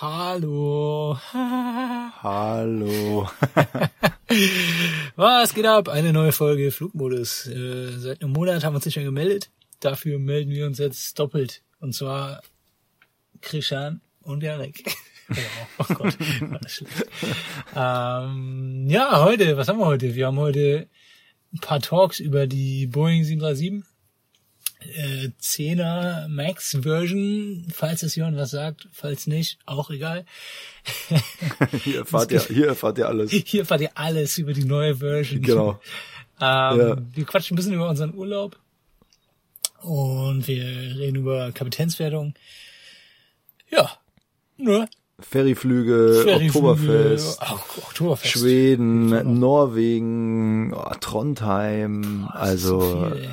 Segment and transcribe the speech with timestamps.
[0.00, 1.16] Hallo.
[1.32, 3.28] Hallo.
[5.16, 5.88] Was geht ab?
[5.88, 7.46] Eine neue Folge Flugmodus.
[7.46, 9.50] Äh, seit einem Monat haben wir uns nicht mehr gemeldet.
[9.78, 11.62] Dafür melden wir uns jetzt doppelt.
[11.78, 12.42] Und zwar
[13.40, 14.82] Krishan und Jarek.
[15.78, 17.06] oh Gott, war das schlecht.
[17.76, 20.16] Ähm, ja, heute, was haben wir heute?
[20.16, 20.88] Wir haben heute
[21.52, 23.84] ein paar Talks über die Boeing 737
[24.94, 30.24] äh, 10er Max Version, falls es jemand was sagt, falls nicht, auch egal.
[31.82, 33.30] hier erfahrt ihr, hier erfahrt ihr alles.
[33.30, 35.42] Hier erfahrt ihr alles über die neue Version.
[35.42, 35.80] Genau.
[36.40, 36.96] Ähm, ja.
[37.12, 38.58] Wir quatschen ein bisschen über unseren Urlaub
[39.82, 42.34] und wir reden über Kapitänswertung.
[43.70, 43.96] Ja,
[44.56, 44.88] nur
[45.20, 48.32] Ferryflüge, Oktoberfest, Oktoberfest.
[48.32, 53.28] Schweden, Norwegen, oh, Trondheim, Boah, also so viel, äh,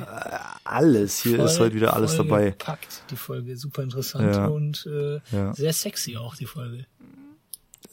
[0.64, 1.18] alles.
[1.22, 2.50] Hier Voll- ist heute wieder alles dabei.
[2.50, 4.46] Gepackt, die Folge, super interessant Ja.
[4.46, 5.52] und äh, Ja.
[5.54, 6.86] sehr sexy auch die Folge.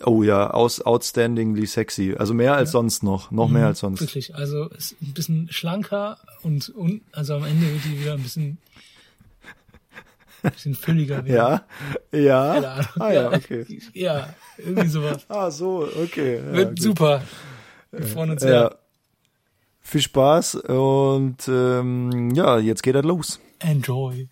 [0.06, 2.16] Oh ja, aus, outstandingly sexy.
[2.18, 3.32] Also mehr als sonst noch.
[3.32, 4.00] Noch mehr Mhm, als sonst.
[4.02, 8.22] Wirklich, also ist ein bisschen schlanker und, und also am Ende wird die wieder ein
[8.24, 8.60] bisschen,
[10.42, 11.62] bisschen fülliger werden.
[12.12, 12.54] Ja, ja.
[12.54, 12.86] Keine Ahnung.
[13.00, 13.66] Ah ja, okay.
[13.94, 15.26] Ja, irgendwie sowas.
[15.30, 16.38] Ah, so, okay.
[16.38, 16.82] Ja, Wird gut.
[16.82, 17.22] super.
[17.92, 18.54] Wir freuen uns sehr.
[18.54, 18.76] Ja.
[19.82, 23.40] Viel Spaß und ähm, ja, jetzt geht er los.
[23.60, 24.30] Enjoy.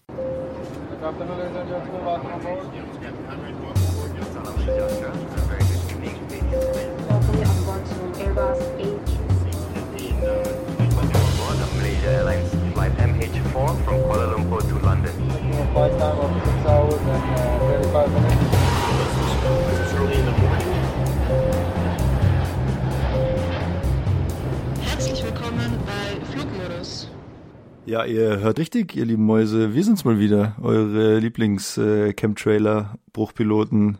[27.88, 29.74] Ja, ihr hört richtig, ihr lieben Mäuse.
[29.74, 30.56] Wir sind's mal wieder.
[30.62, 33.98] Eure Lieblings-Chemtrailer, Bruchpiloten,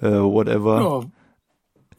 [0.00, 0.80] äh, whatever.
[1.04, 1.10] Ja,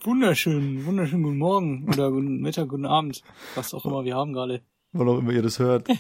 [0.06, 3.22] wunderschön, wunderschön guten Morgen oder guten Mittag, guten Abend,
[3.56, 4.62] was auch immer wir haben gerade.
[4.92, 5.88] Wann auch immer ihr das hört.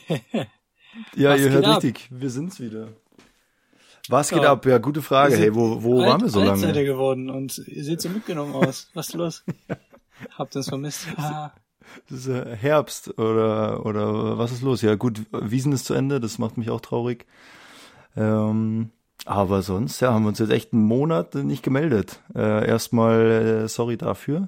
[1.15, 1.75] Ja, Was ihr hört ab?
[1.81, 2.09] richtig.
[2.11, 2.89] Wir sind's wieder.
[4.09, 4.51] Was geht Ja.
[4.51, 4.65] ab?
[4.65, 5.37] Ja, gute Frage.
[5.37, 6.73] Hey, wo, wo waren wir so lange?
[6.83, 8.89] geworden und ihr seht so mitgenommen aus.
[8.93, 9.45] Was ist los?
[10.37, 11.07] Habt ihr uns vermisst?
[11.15, 11.53] Ah,
[12.11, 14.81] Äh, Herbst oder, oder was ist los?
[14.81, 17.25] Ja, gut, Wiesen ist zu Ende, das macht mich auch traurig.
[18.15, 18.89] Ähm,
[19.25, 22.21] aber sonst, ja, haben wir uns jetzt echt einen Monat nicht gemeldet.
[22.35, 24.47] Äh, erstmal äh, sorry dafür.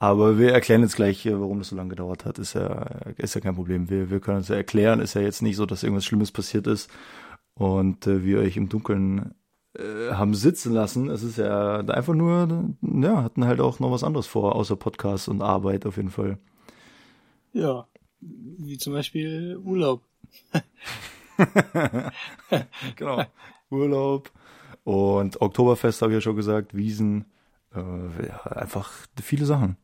[0.00, 2.38] Aber wir erklären jetzt gleich, äh, warum das so lange gedauert hat.
[2.38, 3.90] Ist ja, ist ja kein Problem.
[3.90, 5.00] Wir, wir können uns ja erklären.
[5.00, 6.90] Ist ja jetzt nicht so, dass irgendwas Schlimmes passiert ist
[7.54, 9.34] und äh, wir euch im Dunkeln
[9.76, 11.10] äh, haben sitzen lassen.
[11.10, 15.28] Es ist ja einfach nur, ja, hatten halt auch noch was anderes vor, außer Podcast
[15.28, 16.38] und Arbeit auf jeden Fall.
[17.52, 17.86] Ja,
[18.20, 20.02] wie zum Beispiel Urlaub.
[22.96, 23.24] Genau.
[23.70, 24.30] Urlaub
[24.84, 27.26] und Oktoberfest habe ich ja schon gesagt, Wiesen,
[27.74, 27.78] äh,
[28.26, 28.90] ja, einfach
[29.22, 29.76] viele Sachen.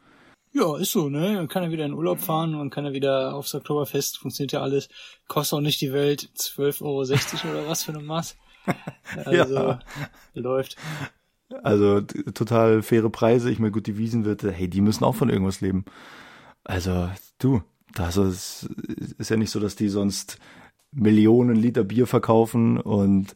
[0.52, 1.34] Ja, ist so, ne?
[1.34, 4.62] Man kann ja wieder in Urlaub fahren, man kann ja wieder aufs Oktoberfest, funktioniert ja
[4.62, 4.88] alles.
[5.26, 6.82] Kostet auch nicht die Welt 12,60
[7.44, 8.36] Euro oder was für eine Maß.
[9.26, 9.78] Also, Ja.
[10.34, 10.76] läuft.
[11.62, 13.50] Also total faire Preise.
[13.50, 15.84] Ich meine, gut, die Wiesenwirte, hey, die müssen auch von irgendwas leben.
[16.64, 17.62] Also du,
[17.94, 18.68] das ist,
[19.18, 20.38] ist ja nicht so, dass die sonst
[20.90, 23.34] Millionen Liter Bier verkaufen und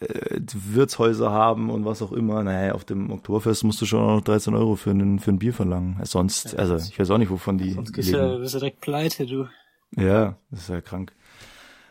[0.00, 2.42] äh, Wirtshäuser haben und was auch immer.
[2.42, 5.38] Naja, auf dem Oktoberfest musst du schon auch noch 13 Euro für ein, für ein
[5.38, 5.98] Bier verlangen.
[6.04, 8.12] Sonst, also ich weiß auch nicht, wovon die Sonst leben.
[8.12, 9.48] du, bist du direkt pleite, du.
[9.96, 11.12] Ja, das ist ja krank.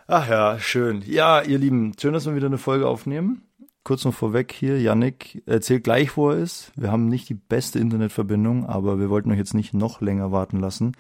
[0.08, 1.04] Ach ja, schön.
[1.08, 3.45] Ja, ihr Lieben, schön, dass wir wieder eine Folge aufnehmen.
[3.86, 6.72] Kurz noch vorweg hier, Yannick erzählt gleich, wo er ist.
[6.76, 10.60] Wir haben nicht die beste Internetverbindung, aber wir wollten euch jetzt nicht noch länger warten
[10.60, 10.98] lassen.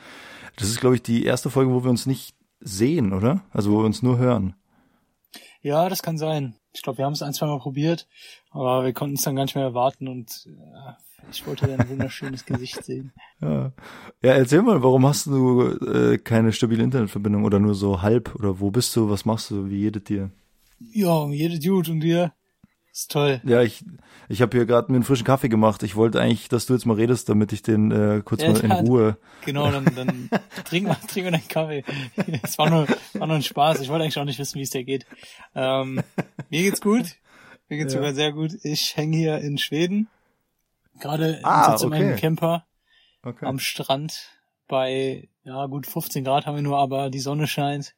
[0.56, 3.41] Das ist, glaube ich, die erste Folge, wo wir uns nicht sehen, oder?
[3.50, 4.53] Also wo wir uns nur hören.
[5.63, 6.53] Ja, das kann sein.
[6.74, 8.07] Ich glaube, wir haben es ein, zwei Mal probiert,
[8.51, 10.97] aber wir konnten es dann gar nicht mehr erwarten und ja,
[11.31, 13.13] ich wollte dein wunderschönes Gesicht sehen.
[13.41, 13.72] Ja.
[14.22, 18.35] ja, erzähl mal, warum hast du äh, keine stabile Internetverbindung oder nur so halb?
[18.35, 19.09] Oder wo bist du?
[19.09, 19.72] Was machst du?
[19.72, 20.29] Wie jedet dir?
[20.79, 22.31] Ja, jede Dude und dir.
[22.95, 23.41] Ist toll.
[23.44, 23.83] Ja, ich,
[24.29, 25.83] ich habe hier gerade mir einen frischen Kaffee gemacht.
[25.83, 28.62] Ich wollte eigentlich, dass du jetzt mal redest, damit ich den äh, kurz Ja, mal
[28.63, 28.77] in ja.
[28.77, 29.18] Ruhe.
[29.44, 30.30] Genau, dann, dann
[30.63, 31.83] trink mal, trink mal deinen Kaffee.
[32.42, 33.81] Es war nur, war nur ein Spaß.
[33.81, 35.06] Ich wollte eigentlich auch nicht wissen, wie es dir geht.
[35.53, 36.01] Ähm,
[36.50, 37.18] mir geht's gut.
[37.68, 38.00] Mir geht's Ja.
[38.00, 38.53] sogar sehr gut.
[38.63, 40.07] Ich hänge hier in Schweden.
[41.01, 42.03] Gerade Ah, sitze in okay.
[42.06, 42.65] meinem Camper
[43.24, 43.45] Okay.
[43.45, 44.30] am Strand
[44.69, 47.94] bei, ja gut, 15 Grad haben wir nur, aber die Sonne scheint.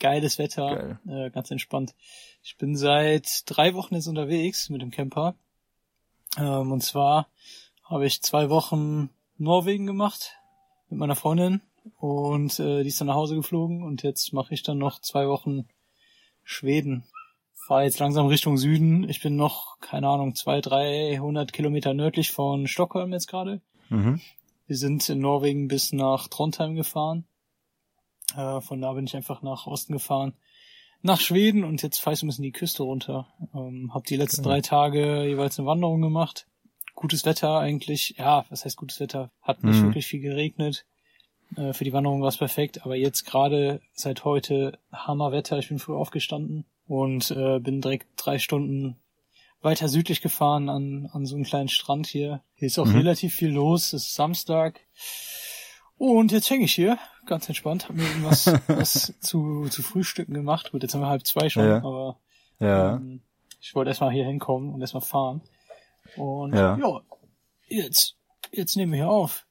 [0.00, 1.94] Geiles Wetter, äh, ganz entspannt.
[2.44, 5.36] Ich bin seit drei Wochen jetzt unterwegs mit dem Camper.
[6.36, 7.28] Ähm, und zwar
[7.84, 10.38] habe ich zwei Wochen Norwegen gemacht
[10.88, 11.60] mit meiner Freundin
[11.98, 15.28] und äh, die ist dann nach Hause geflogen und jetzt mache ich dann noch zwei
[15.28, 15.68] Wochen
[16.42, 17.04] Schweden.
[17.54, 19.08] fahre jetzt langsam Richtung Süden.
[19.08, 23.60] Ich bin noch, keine Ahnung, zwei, 300 Kilometer nördlich von Stockholm jetzt gerade.
[23.88, 24.20] Mhm.
[24.66, 27.24] Wir sind in Norwegen bis nach Trondheim gefahren.
[28.36, 30.34] Äh, von da bin ich einfach nach Osten gefahren.
[31.02, 33.26] Nach Schweden und jetzt fahre ich so ein bisschen die Küste runter.
[33.54, 36.46] Ähm, hab die letzten drei Tage jeweils eine Wanderung gemacht.
[36.94, 38.14] Gutes Wetter eigentlich.
[38.18, 39.30] Ja, was heißt gutes Wetter?
[39.42, 39.86] Hat nicht Mhm.
[39.86, 40.84] wirklich viel geregnet.
[41.56, 42.84] Äh, für die Wanderung war es perfekt.
[42.84, 45.58] Aber jetzt gerade seit heute Hammerwetter.
[45.58, 48.96] Ich bin früh aufgestanden und äh, bin direkt drei Stunden
[49.60, 52.42] weiter südlich gefahren an, an so einen kleinen Strand hier.
[52.54, 52.96] Hier ist auch Mhm.
[52.96, 53.92] relativ viel los.
[53.92, 54.80] Es ist Samstag.
[55.98, 60.72] Und jetzt hänge ich hier, ganz entspannt, habe mir irgendwas was zu, zu frühstücken gemacht.
[60.72, 61.76] Gut, jetzt haben wir halb zwei schon, Ja.
[61.78, 62.18] aber
[62.58, 62.96] Ja.
[62.96, 63.22] ähm,
[63.60, 65.42] ich wollte erstmal hier hinkommen und erstmal fahren.
[66.16, 66.76] Und Ja.
[66.76, 67.00] ja,
[67.68, 68.16] jetzt,
[68.50, 69.46] jetzt nehmen wir hier auf.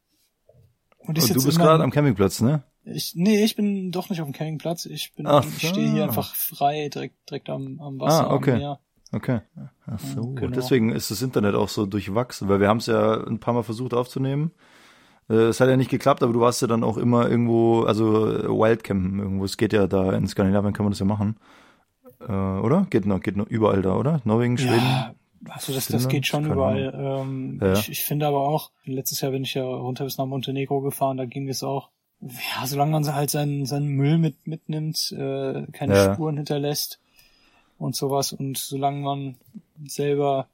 [0.99, 2.63] Und Und du bist gerade am Campingplatz, ne?
[2.83, 4.85] ich, nee, ich bin doch nicht auf dem Campingplatz.
[4.85, 8.51] Ich bin, Ach ich stehe hier einfach frei, direkt, direkt am, am Wasser, Ah, okay.
[8.53, 8.79] am Meer.
[9.13, 9.41] Okay.
[9.87, 10.33] Ach so.
[10.33, 10.55] genau.
[10.55, 13.63] Deswegen ist das Internet auch so durchwachsen, weil wir haben es ja ein paar Mal
[13.63, 14.51] versucht aufzunehmen.
[15.29, 18.27] Äh, Es hat ja nicht geklappt, aber du warst ja dann auch immer irgendwo, also
[18.27, 19.45] äh, Wildcampen irgendwo.
[19.45, 21.38] Es geht ja da in Skandinavien kann man das ja machen.
[22.19, 22.85] Äh, oder?
[22.89, 24.21] Geht noch, geht noch überall da, oder?
[24.25, 24.75] Norwegen, Schweden?
[24.75, 25.15] Ja,
[25.50, 26.94] also das, das geht schon überall.
[26.95, 27.73] Ähm, Ja.
[27.73, 31.18] ich, ich finde aber auch, letztes Jahr bin ich ja runter bis nach Montenegro gefahren,
[31.18, 31.89] da ging es auch.
[32.21, 36.13] Ja, solange man halt seinen, seinen Müll mit, mitnimmt, äh, keine Ja.
[36.13, 37.00] Spuren hinterlässt
[37.79, 39.35] und sowas und solange man
[39.88, 40.47] selber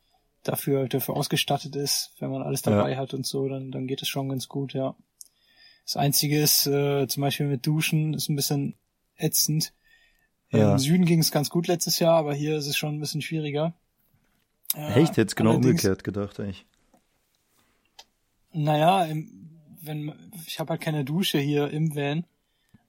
[0.48, 4.08] dafür, dafür ausgestattet ist, wenn man alles dabei hat und so, dann, dann geht es
[4.08, 4.96] schon ganz gut, ja.
[5.86, 8.76] Das Einzige ist, äh, zum Beispiel mit Duschen, ist ein bisschen
[9.16, 9.74] ätzend.
[10.50, 10.74] Ja.
[10.74, 13.22] Im Süden ging es ganz gut letztes Jahr, aber hier ist es schon ein bisschen
[13.22, 13.74] schwieriger.
[14.76, 16.66] Äh, Echt jetzt genau umgekehrt gedacht, eigentlich.
[18.52, 20.14] Naja, im, wenn
[20.46, 22.26] ich habe halt keine Dusche hier im Van.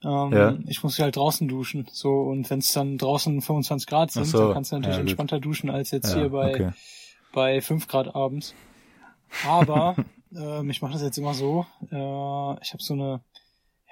[0.02, 0.58] Ähm, Ja.
[0.66, 1.87] Ich muss halt draußen duschen.
[1.93, 5.00] So und wenn es dann draußen 25 Grad sind, so, dann kannst du natürlich ja,
[5.02, 6.70] entspannter duschen als jetzt Ja, hier bei okay.
[7.32, 8.54] Bei 5 Grad abends.
[9.46, 9.96] Aber
[10.34, 11.66] ähm, ich mache das jetzt immer so.
[11.90, 13.20] Äh, ich habe so eine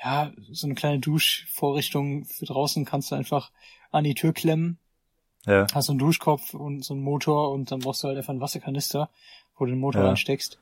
[0.03, 2.85] ja so eine kleine Duschvorrichtung für draußen.
[2.85, 3.51] Kannst du einfach
[3.91, 4.79] an die Tür klemmen
[5.47, 5.67] Ja.
[5.73, 8.41] hast so einen Duschkopf und so einen Motor und dann brauchst du halt einfach einen
[8.41, 9.09] Wasserkanister,
[9.57, 10.09] wo du den Motor Ja.
[10.09, 10.59] reinsteckst.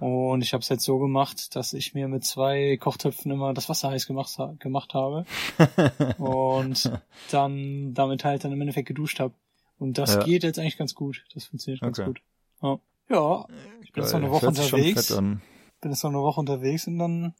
[0.00, 3.68] Und ich habe es jetzt so gemacht, dass ich mir mit zwei Kochtöpfen immer das
[3.68, 5.24] Wasser heiß gemacht, gemacht habe
[6.18, 6.90] und
[7.30, 9.34] dann damit halt dann im Endeffekt geduscht habe.
[9.78, 10.24] Und das Ja.
[10.24, 11.24] geht jetzt eigentlich ganz gut.
[11.34, 12.08] Das funktioniert ganz Okay.
[12.08, 12.22] gut.
[12.62, 12.78] Ja,
[13.10, 13.46] ja
[13.82, 14.30] ich bin jetzt noch eine.
[14.30, 15.08] Woche unterwegs.
[15.08, 15.40] Bin
[15.82, 17.34] jetzt noch eine Woche unterwegs und dann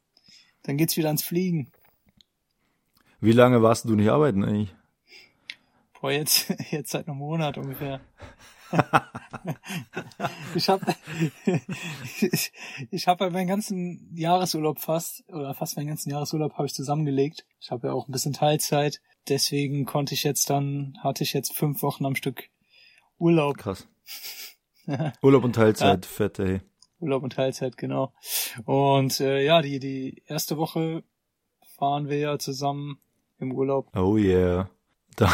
[0.62, 1.70] dann geht's wieder ans Fliegen.
[3.20, 4.74] Wie lange warst du nicht arbeiten eigentlich?
[6.04, 7.98] Boah, jetzt, jetzt seit einem Monat ungefähr.
[10.54, 10.94] ich habe
[12.30, 12.52] ich,
[12.90, 17.46] ich hab halt meinen ganzen Jahresurlaub fast, oder fast meinen ganzen Jahresurlaub habe ich zusammengelegt.
[17.58, 19.00] Ich habe ja auch ein bisschen Teilzeit.
[19.30, 22.50] Deswegen konnte ich jetzt dann, hatte ich jetzt fünf Wochen am Stück
[23.16, 23.56] Urlaub.
[23.56, 23.88] Krass.
[25.22, 26.60] Urlaub und Teilzeit, fett, ey.
[26.98, 28.12] Urlaub und Teilzeit, genau.
[28.66, 31.02] Und äh, ja, die, die erste Woche
[31.78, 32.98] fahren wir ja zusammen
[33.38, 33.88] im Urlaub.
[33.96, 34.68] Oh yeah.
[35.16, 35.30] Da,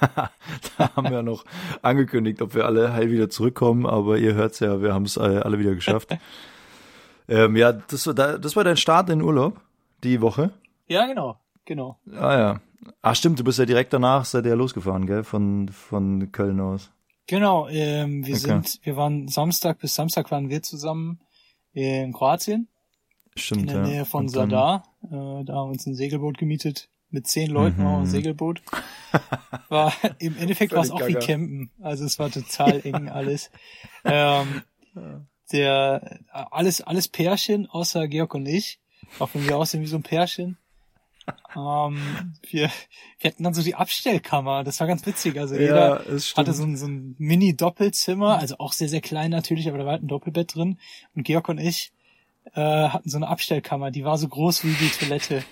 [0.78, 1.44] da haben wir noch
[1.82, 5.58] angekündigt, ob wir alle heil wieder zurückkommen, aber ihr hört's ja, wir haben es alle,
[5.58, 6.16] wieder geschafft.
[7.28, 9.60] ähm, ja, das war, da- das war dein Start in den Urlaub,
[10.02, 10.50] die Woche.
[10.86, 11.98] Ja, genau, genau.
[12.12, 12.60] Ah ja.
[13.00, 16.60] Ah stimmt, du bist ja direkt danach, seid ihr ja losgefahren, gell, von, von Köln
[16.60, 16.90] aus.
[17.26, 18.44] Genau, ähm, wir Okay.
[18.46, 21.20] sind, wir waren Samstag bis Samstag waren wir zusammen
[21.72, 22.68] in Kroatien,
[23.34, 23.82] in Stimmt, der ja.
[23.86, 24.84] Nähe von Sadar.
[25.04, 26.90] Äh, da haben wir uns ein Segelboot gemietet.
[27.14, 27.84] Mit zehn Leuten Mhm.
[27.84, 28.60] waren wir ein Segelboot.
[29.68, 31.14] War, im Endeffekt war es auch wie.
[31.14, 31.70] Campen.
[31.80, 33.52] Also es war total eng alles.
[34.04, 34.62] Ähm,
[35.52, 38.80] der, alles, alles Pärchen, außer Georg und ich.
[39.20, 40.58] Auch wenn wir aussehen wie so ein Pärchen.
[41.56, 42.68] Ähm, wir,
[43.20, 44.64] wir hatten dann so die Abstellkammer.
[44.64, 45.38] Das war ganz witzig.
[45.38, 49.68] Also jeder, Ja, hatte so ein, so ein Mini-Doppelzimmer, also auch sehr, sehr klein natürlich,
[49.68, 50.78] aber da war halt ein Doppelbett drin.
[51.14, 51.92] Und Georg und ich
[52.54, 55.44] äh, hatten so eine Abstellkammer, die war so groß wie die Toilette.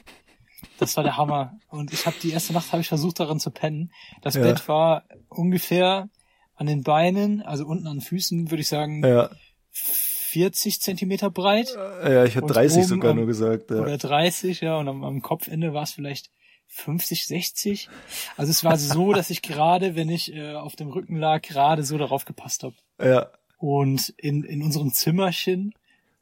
[0.82, 1.58] Das war der Hammer.
[1.68, 3.92] Und ich habe die erste Nacht habe ich versucht darin zu pennen.
[4.20, 4.42] Das Ja.
[4.42, 6.08] Bett war ungefähr
[6.54, 9.30] an den Beinen, also unten an den Füßen, würde ich sagen, ja,
[9.72, 13.70] 40 Zentimeter breit ja, ich hätte Und 30 oben sogar am- nur gesagt.
[13.70, 13.78] Ja.
[13.78, 16.30] oder 30, ja, und am, am Kopfende war es vielleicht
[16.68, 17.88] 50, 60.
[18.38, 21.82] Also es war so, dass ich gerade, wenn ich äh, auf dem Rücken lag, gerade
[21.84, 22.74] so darauf gepasst habe.
[23.02, 23.26] ja,
[23.58, 25.74] Und in, in unserem Zimmerchen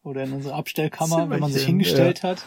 [0.03, 2.43] oder in unserer Abstellkammer, wenn man sich Zimmerchen, hingestellt hat,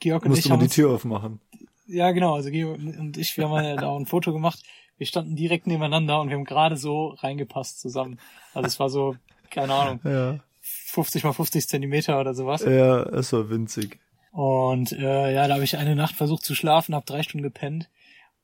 [0.00, 1.40] Georg und musst ich haben die Tür aufmachen.
[1.86, 4.62] Ja genau, also Georg und ich, wir haben ja da auch ein Foto gemacht.
[4.96, 8.18] Wir standen direkt nebeneinander und wir haben gerade so reingepasst zusammen.
[8.52, 9.16] Also es war so,
[9.50, 12.64] keine Ahnung, Ja, 50 mal 50 Zentimeter oder sowas.
[12.64, 13.98] ja, es war winzig.
[14.30, 17.88] Und äh, ja, da habe ich eine Nacht versucht zu schlafen, habe drei Stunden gepennt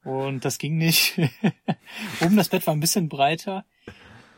[0.04, 1.18] Und das ging nicht.
[2.20, 3.64] Oben das Bett war ein bisschen breiter.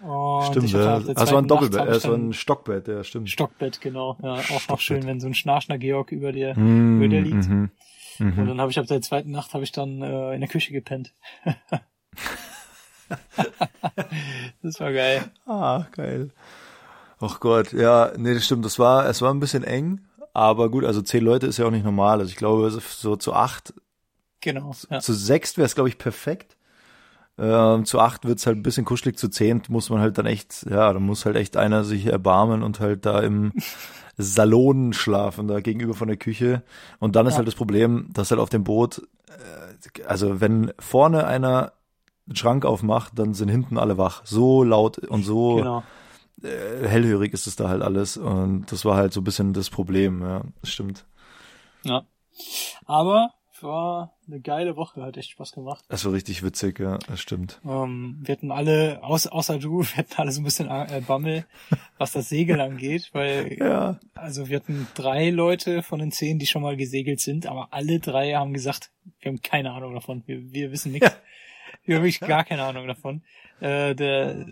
[0.03, 0.97] Und Stimmt, ja.
[0.97, 3.31] auf der Das war ein Doppelbett, äh, das war ein Stockbett, ja, stimmt.
[3.31, 4.17] Stockbett, genau.
[4.23, 7.49] Ja, auch noch schön, wenn so ein schnarchender Georg über dir, Mm, über dir liegt.
[8.23, 8.39] Mhm.
[8.39, 10.73] Und dann habe ich ab der zweiten Nacht habe ich dann äh, in der Küche
[10.73, 11.13] gepennt.
[14.63, 15.25] das war geil.
[15.47, 16.31] Ah, geil.
[17.21, 18.65] Ach Gott, ja, nee, das stimmt.
[18.65, 20.01] Das war, es war ein bisschen eng,
[20.35, 22.19] aber gut, also zehn Leute ist ja auch nicht normal.
[22.21, 23.75] Also ich glaube, so- zu acht,
[24.41, 24.73] Genau.
[24.91, 24.99] Ja.
[25.01, 26.57] zu sechs wäre es, glaube ich, perfekt.
[27.39, 30.67] Ähm, zu acht wird's halt ein bisschen kuschelig, zu zehn muss man halt dann echt,
[30.69, 33.53] ja, da muss halt echt einer sich erbarmen und halt da im
[34.17, 36.63] Salon schlafen, da gegenüber von der Küche.
[36.99, 37.39] Und dann ist Ja.
[37.39, 41.73] halt das Problem, dass halt auf dem Boot, äh, also wenn vorne einer
[42.29, 44.23] einen Schrank aufmacht, dann sind hinten alle wach.
[44.25, 45.83] So laut und so Genau.
[46.43, 48.17] äh, hellhörig ist es da halt alles.
[48.17, 51.05] Und das war halt so ein bisschen das Problem, ja, das stimmt.
[51.85, 52.05] Ja.
[52.85, 53.31] Aber
[53.63, 55.85] war eine geile Woche, hat echt Spaß gemacht.
[55.89, 57.61] Das war richtig witzig, ja, das stimmt.
[57.65, 61.45] Ähm, wir hatten alle, außer, außer du, wir hatten alle so ein bisschen äh, Bammel,
[61.99, 63.99] was das Segeln angeht, weil Ja.
[64.15, 67.99] also wir hatten drei Leute von den zehn, die schon mal gesegelt sind, aber alle
[68.01, 68.91] drei haben gesagt,
[69.21, 71.11] wir haben keine Ahnung davon, wir, wir wissen nichts.
[71.85, 73.23] Wir haben wirklich gar keine Ahnung davon.
[73.61, 74.47] Äh, der,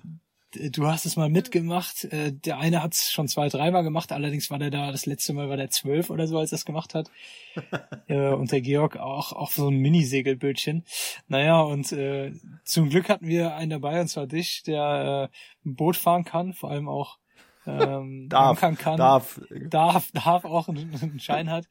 [0.55, 2.05] du hast es mal mitgemacht.
[2.05, 4.13] Äh, der eine hat es schon zwei, dreimal gemacht.
[4.13, 6.65] Allerdings war der da, das letzte Mal war der zwölf oder so, als er es
[6.65, 7.11] gemacht hat.
[8.09, 10.85] äh, und der Georg auch, auch so ein Mini-Segelbötchen.
[11.29, 12.33] Naja, und äh,
[12.65, 16.53] zum Glück hatten wir einen dabei, und zwar dich, der äh, ein Boot fahren kann,
[16.53, 17.19] vor allem auch
[17.67, 18.97] ähm, Darf, ankern kann.
[18.97, 19.41] darf.
[19.51, 21.67] Darf, darf auch einen, einen Schein hat.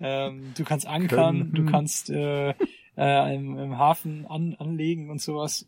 [0.00, 1.54] Ähm, du kannst ankern, Können.
[1.54, 2.50] du kannst äh,
[2.96, 5.66] äh, im, im Hafen an, anlegen und sowas.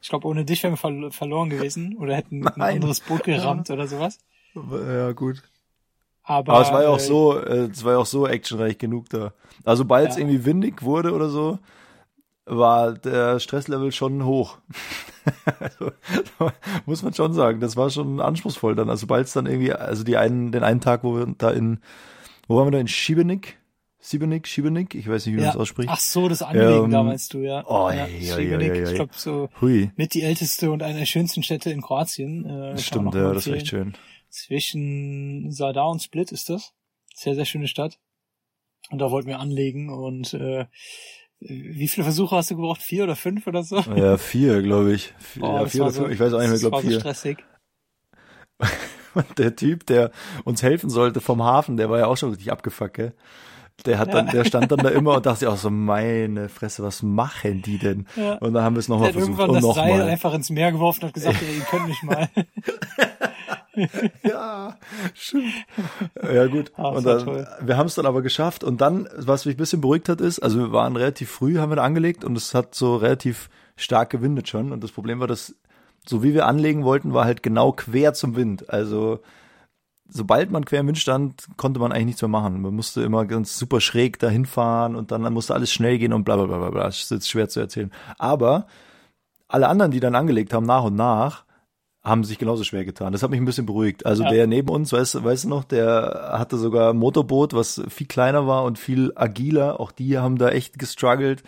[0.00, 2.74] Ich glaube, ohne dich wären wir verlo- verloren gewesen oder hätten ein Nein.
[2.76, 4.18] anderes Boot gerammt oder sowas.
[4.54, 5.42] Ja, gut.
[6.22, 8.78] Aber, Aber es war ja auch äh, so, äh, es war ja auch so actionreich
[8.78, 9.32] genug da.
[9.64, 10.22] Also sobald es Ja.
[10.22, 11.58] irgendwie windig wurde oder so,
[12.46, 14.58] war der Stresslevel schon hoch.
[15.60, 15.92] also,
[16.86, 18.88] muss man schon sagen, das war schon anspruchsvoll dann.
[18.88, 21.80] Also sobald es dann irgendwie, also die einen, den einen Tag, wo wir da in,
[22.46, 23.57] wo waren wir da in Schiebenik?
[24.00, 24.94] Siebenik, Schiebenik?
[24.94, 25.52] Ich weiß nicht, wie man ja.
[25.52, 25.88] das ausspricht.
[25.90, 27.64] Ach so, das Anlegen Ähm, da meinst du, ja.
[27.66, 28.88] oh, ja, ja, ja, ja.
[28.88, 29.90] Ich glaube, so Hui.
[29.96, 32.44] mit die älteste und eine der schönsten Städte in Kroatien.
[32.44, 33.94] Äh, man Stimmt, ja, das ist echt schön.
[34.30, 36.72] Zwischen Sadar und Split ist das.
[37.14, 37.98] Sehr, sehr schöne Stadt.
[38.90, 40.66] Und da wollten wir anlegen und äh,
[41.40, 42.80] wie viele Versuche hast du gebraucht?
[42.82, 43.80] Vier oder fünf oder so?
[43.96, 45.12] Ja, vier, glaube ich.
[45.18, 46.76] Vier, Oh, ja, das vier oder so- fünf, ich weiß auch nicht mehr, das glaube
[46.76, 47.00] war so vier.
[47.00, 47.38] stressig.
[49.14, 50.12] Und der Typ, der
[50.44, 53.14] uns helfen sollte vom Hafen, der war ja auch schon richtig abgefuckt, gell?
[53.86, 54.32] Der hat dann, Ja.
[54.32, 57.78] der stand dann da immer und dachte sich auch so, meine Fresse, was machen die
[57.78, 58.06] denn?
[58.16, 58.34] Ja.
[58.34, 60.08] Und dann haben wir es nochmal versucht irgendwann und das Seil nochmal.
[60.08, 62.28] einfach ins Meer geworfen und hat gesagt, ey, ihr könnt mich mal.
[64.24, 64.76] Ja,
[65.14, 65.52] stimmt.
[66.22, 66.72] Ja, gut.
[66.76, 68.64] Das und dann, wir haben es dann aber geschafft.
[68.64, 71.70] Und dann, was mich ein bisschen beruhigt hat, ist, also wir waren relativ früh, haben
[71.70, 74.72] wir da angelegt und es hat so relativ stark gewindet schon.
[74.72, 75.54] Und das Problem war, dass,
[76.06, 78.68] so wie wir anlegen wollten, war halt genau quer zum Wind.
[78.70, 79.20] Also,
[80.08, 82.60] sobald man quer im Wind stand, konnte man eigentlich nichts mehr machen.
[82.62, 86.24] Man musste immer ganz super schräg dahin fahren und dann musste alles schnell gehen und
[86.24, 86.84] bla bla bla bla bla.
[86.84, 87.92] Das ist jetzt schwer zu erzählen.
[88.18, 88.66] Aber
[89.48, 91.44] alle anderen, die dann angelegt haben, nach und nach,
[92.04, 93.12] haben sich genauso schwer getan.
[93.12, 94.06] Das hat mich ein bisschen beruhigt.
[94.06, 94.30] Also Ja.
[94.30, 98.06] der neben uns, weißt, du- weißt du noch, der hatte sogar ein Motorboot, was viel
[98.06, 99.78] kleiner war und viel agiler.
[99.80, 101.42] Auch die haben da echt gestruggelt.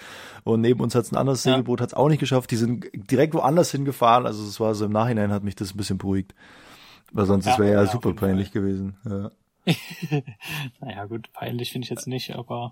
[0.45, 1.53] Und neben uns hat es ein anderes Ja.
[1.53, 2.51] Segelboot, hat es auch nicht geschafft.
[2.51, 4.27] Die sind direkt woanders hingefahren.
[4.27, 6.35] Also es war so im Nachhinein hat mich das ein bisschen beruhigt.
[7.13, 8.97] Weil sonst Ja, wäre ja, ja, super peinlich gewesen.
[9.09, 9.31] Ja.
[10.81, 12.71] naja, gut, peinlich finde ich jetzt nicht, aber.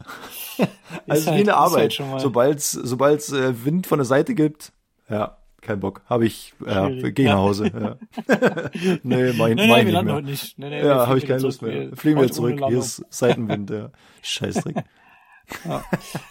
[1.07, 1.99] Also ist wie halt- eine ist Arbeit.
[1.99, 4.73] Halt Sobald's, sobald's äh, Wind von der Seite gibt,
[5.09, 6.03] ja, kein Bock.
[6.07, 7.15] Habe ich, ja, Schwierig.
[7.15, 7.37] geh nach Ja.
[7.39, 7.67] Hause.
[7.67, 7.97] Ja.
[9.03, 10.15] nee, mein, nee, nee, mein wir nicht landen mehr.
[10.17, 10.59] heute nicht.
[10.59, 11.73] Nee, nee, wir Ja, habe ich keine Lust zurück.
[11.73, 11.97] mehr.
[11.97, 12.61] Fliegen wir zurück.
[12.69, 13.91] Hier ist Seitenwind, ja.
[14.23, 14.85] Scheißdreck.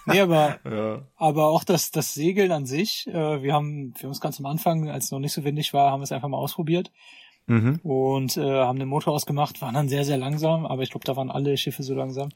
[0.06, 1.02] Nee, aber Ja.
[1.16, 4.46] Aber auch das, das Segeln an sich, äh, wir haben, wir haben es ganz am
[4.46, 6.92] Anfang, als es noch nicht so windig war, haben wir es einfach mal ausprobiert
[7.48, 7.80] Mhm.
[7.82, 11.16] und äh, haben den Motor ausgemacht, waren dann sehr, sehr langsam, aber ich glaube, da
[11.16, 12.30] waren alle Schiffe so langsam.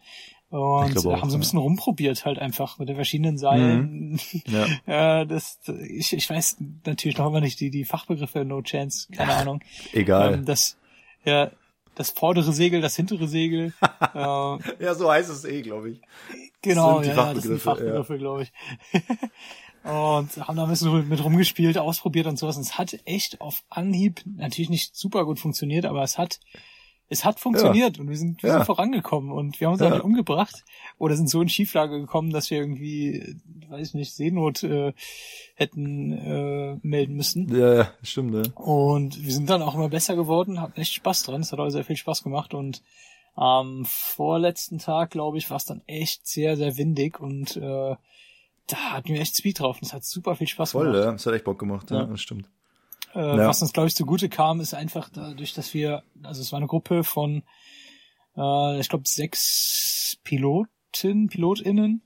[0.49, 1.45] Und äh, auch, haben so ein ja.
[1.45, 4.19] bisschen rumprobiert halt einfach mit den verschiedenen Seilen.
[4.47, 4.67] Ja.
[4.87, 9.33] ja, das, ich, ich weiß natürlich noch immer nicht die, die Fachbegriffe, no chance, keine
[9.33, 9.61] Ahnung.
[9.91, 10.35] Egal.
[10.35, 10.77] Ähm, das,
[11.25, 11.51] ja,
[11.95, 13.73] das vordere Segel, das hintere Segel,
[14.13, 16.01] äh, ja, so heißt es eh, glaube ich.
[16.61, 18.51] Genau, ja, ja, das sind die Fachbegriffe, Fachbegriffe, glaube ich.
[19.83, 22.55] und haben da ein bisschen mit rumgespielt, ausprobiert und sowas.
[22.57, 26.39] Und es hat echt auf Anhieb natürlich nicht super gut funktioniert, aber es hat
[27.13, 28.55] es hat funktioniert und wir sind, wir Ja.
[28.55, 29.89] sind vorangekommen und wir haben uns Ja.
[29.89, 30.63] auch nicht umgebracht
[30.97, 33.35] oder sind so in Schieflage gekommen, dass wir irgendwie,
[33.67, 34.93] weiß ich nicht, Seenot äh,
[35.55, 37.53] hätten äh, melden müssen.
[37.53, 38.53] Ja, ja, stimmt, ja.
[38.53, 41.41] Und wir sind dann auch immer besser geworden, hatten echt Spaß dran.
[41.41, 42.81] Es hat auch sehr viel Spaß gemacht und
[43.35, 47.95] am vorletzten Tag, glaube ich, war es dann echt sehr, sehr windig und äh,
[48.71, 49.77] da hatten wir echt Speed drauf.
[49.77, 51.05] und Das hat super viel Spaß Voll, gemacht.
[51.05, 51.11] ja.
[51.11, 52.05] Das hat echt Bock gemacht, ja, Ja.
[52.05, 52.49] das stimmt.
[53.13, 53.47] Äh, Ja.
[53.47, 56.67] Was uns, glaube ich, zugute kam, ist einfach dadurch, dass wir, also es war eine
[56.67, 57.43] Gruppe von,
[58.37, 62.03] äh, ich glaube, sechs Piloten, PilotInnen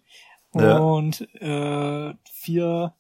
[0.51, 2.93] und äh, vier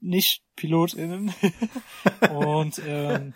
[0.00, 1.32] Nicht-PilotInnen.
[2.34, 3.34] und ähm,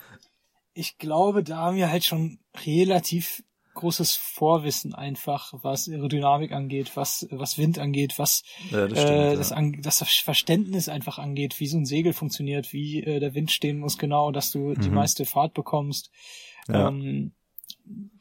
[0.73, 7.27] ich glaube, da haben wir halt schon relativ großes Vorwissen einfach, was Aerodynamik angeht, was,
[7.31, 9.09] was Wind angeht, was Ja, das stimmt.
[9.17, 9.35] äh, ja.
[9.35, 13.51] das, an, das Verständnis einfach angeht, wie so ein Segel funktioniert, wie äh, der Wind
[13.51, 14.95] stehen muss, genau, dass du die Mhm.
[14.95, 16.11] meiste Fahrt bekommst.
[16.67, 16.87] Ja.
[16.89, 17.31] Ähm,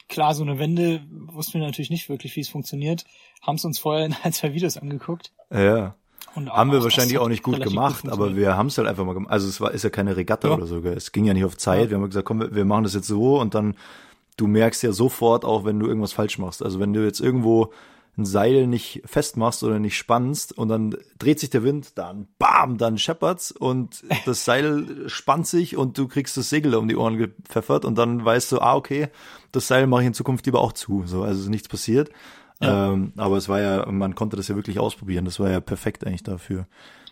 [0.09, 3.05] klar, so eine Wende wussten wir natürlich nicht wirklich, wie es funktioniert,
[3.43, 5.33] haben es uns vorher in ein, zwei Videos angeguckt.
[5.51, 5.95] ja.
[6.37, 8.37] Und Haben wir wahrscheinlich auch nicht gut gemacht, aber funktioniert.
[8.37, 9.33] wir haben es halt einfach mal gemacht.
[9.33, 10.55] Also es war ist ja keine Regatta Ja.
[10.55, 10.93] oder so, gell?
[10.93, 11.91] es ging ja nicht auf Zeit.
[11.91, 13.75] Wir haben gesagt, komm, wir- wir machen das jetzt so und dann
[14.41, 16.63] du merkst ja sofort auch, wenn du irgendwas falsch machst.
[16.63, 17.73] Also wenn du jetzt irgendwo
[18.17, 22.77] ein Seil nicht festmachst oder nicht spannst und dann dreht sich der Wind, dann bam,
[22.77, 27.19] dann scheppert's und das Seil spannt sich und du kriegst das Segel um die Ohren
[27.19, 29.09] gepfeffert und dann weißt du, ah, okay,
[29.53, 31.05] das Seil mache ich in Zukunft lieber auch zu.
[31.07, 32.11] So, also ist nichts passiert.
[32.61, 32.93] Ja.
[32.93, 35.25] Ähm, aber es war ja, man konnte das ja wirklich ausprobieren.
[35.25, 36.67] Das war ja perfekt eigentlich dafür.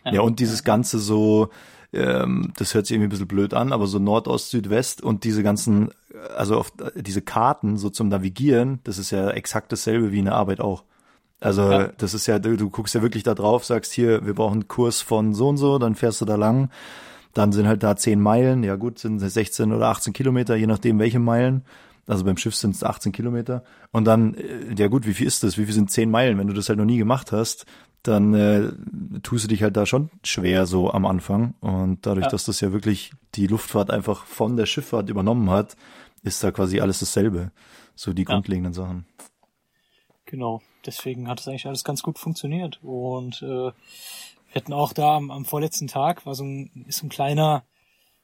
[0.05, 1.51] Ja, und dieses Ganze so,
[1.93, 5.43] ähm, das hört sich irgendwie ein bisschen blöd an, aber so Nordost, Südwest und diese
[5.43, 5.91] ganzen,
[6.37, 10.35] also auf, diese Karten so zum Navigieren, das ist ja exakt dasselbe wie in der
[10.35, 10.85] Arbeit auch.
[11.41, 11.87] Also Ja.
[11.97, 14.69] das ist ja, du, du guckst ja wirklich da drauf, sagst hier, wir brauchen einen
[14.69, 16.71] Kurs von so und so, dann fährst du da lang,
[17.33, 20.67] dann sind halt da 10 Meilen, ja gut, sind es 16 oder 18 Kilometer, je
[20.67, 21.65] nachdem welche Meilen.
[22.09, 23.63] Also beim Schiff sind es 18 Kilometer.
[23.93, 25.59] Und dann, äh, ja gut, wie viel ist das?
[25.59, 26.39] Wie viel sind 10 Meilen?
[26.39, 27.67] Wenn du das halt noch nie gemacht hast,
[28.09, 28.73] dann äh,
[29.23, 31.55] tust du dich halt da schon schwer so am Anfang.
[31.61, 32.31] Und dadurch, Ja.
[32.31, 35.77] dass das ja wirklich die Luftfahrt einfach von der Schifffahrt übernommen hat,
[36.23, 37.53] ist da quasi alles dasselbe.
[37.95, 38.29] So die Ja.
[38.31, 39.07] grundlegenden Sachen.
[40.27, 42.81] Genau, deswegen hat es eigentlich alles ganz gut funktioniert.
[42.83, 43.73] Und äh, wir
[44.55, 47.65] hatten auch da am, am vorletzten Tag war so ein, ist so ein kleiner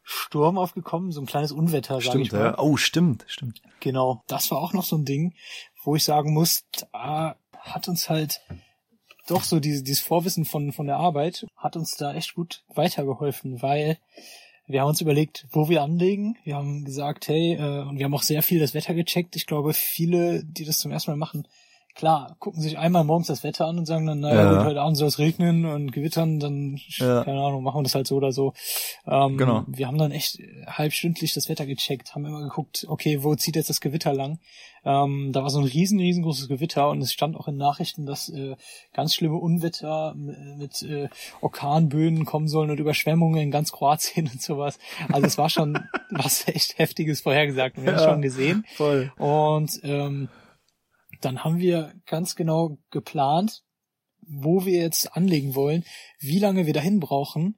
[0.02, 2.40] Sturm aufgekommen, so ein kleines Unwetter, sag ich Stimmt, mal.
[2.50, 2.58] ja.
[2.58, 3.62] Oh, stimmt, stimmt.
[3.80, 5.34] Genau, das war auch noch so ein Ding,
[5.82, 8.42] wo ich sagen muss, da hat uns halt
[9.26, 13.62] doch so diese, dieses Vorwissen von, von der Arbeit, hat uns da echt gut weitergeholfen,
[13.62, 13.98] weil
[14.66, 16.36] wir haben uns überlegt, wo wir anlegen.
[16.44, 19.36] Wir haben gesagt, hey, äh, und wir haben auch sehr viel das Wetter gecheckt.
[19.36, 21.46] Ich glaube, viele, die das zum ersten Mal machen,
[21.94, 24.56] klar, gucken sich einmal morgens das Wetter an und sagen dann, naja, Ja.
[24.58, 27.24] gut, heute Abend soll es regnen und gewittern, dann, Ja.
[27.24, 28.52] keine Ahnung, machen wir das halt so oder so.
[29.06, 29.64] Ähm, Genau.
[29.68, 33.70] Wir haben dann echt halbstündlich das Wetter gecheckt, haben immer geguckt, okay, wo zieht jetzt
[33.70, 34.38] das Gewitter lang?
[34.86, 38.28] Ähm, da war so ein riesen, riesengroßes Gewitter und es stand auch in Nachrichten, dass
[38.28, 38.54] äh,
[38.92, 41.08] ganz schlimme Unwetter mit, mit äh,
[41.40, 44.78] Orkanböen kommen sollen und Überschwemmungen in ganz Kroatien und sowas.
[45.12, 45.78] Also es war schon
[46.10, 47.76] was echt Heftiges vorhergesagt.
[47.80, 48.10] Wir haben es Ja.
[48.10, 48.64] schon gesehen.
[48.74, 49.12] Voll.
[49.16, 50.28] Und ähm,
[51.20, 53.62] dann haben wir ganz genau geplant,
[54.26, 55.84] wo wir jetzt anlegen wollen,
[56.18, 57.56] wie lange wir dahin brauchen.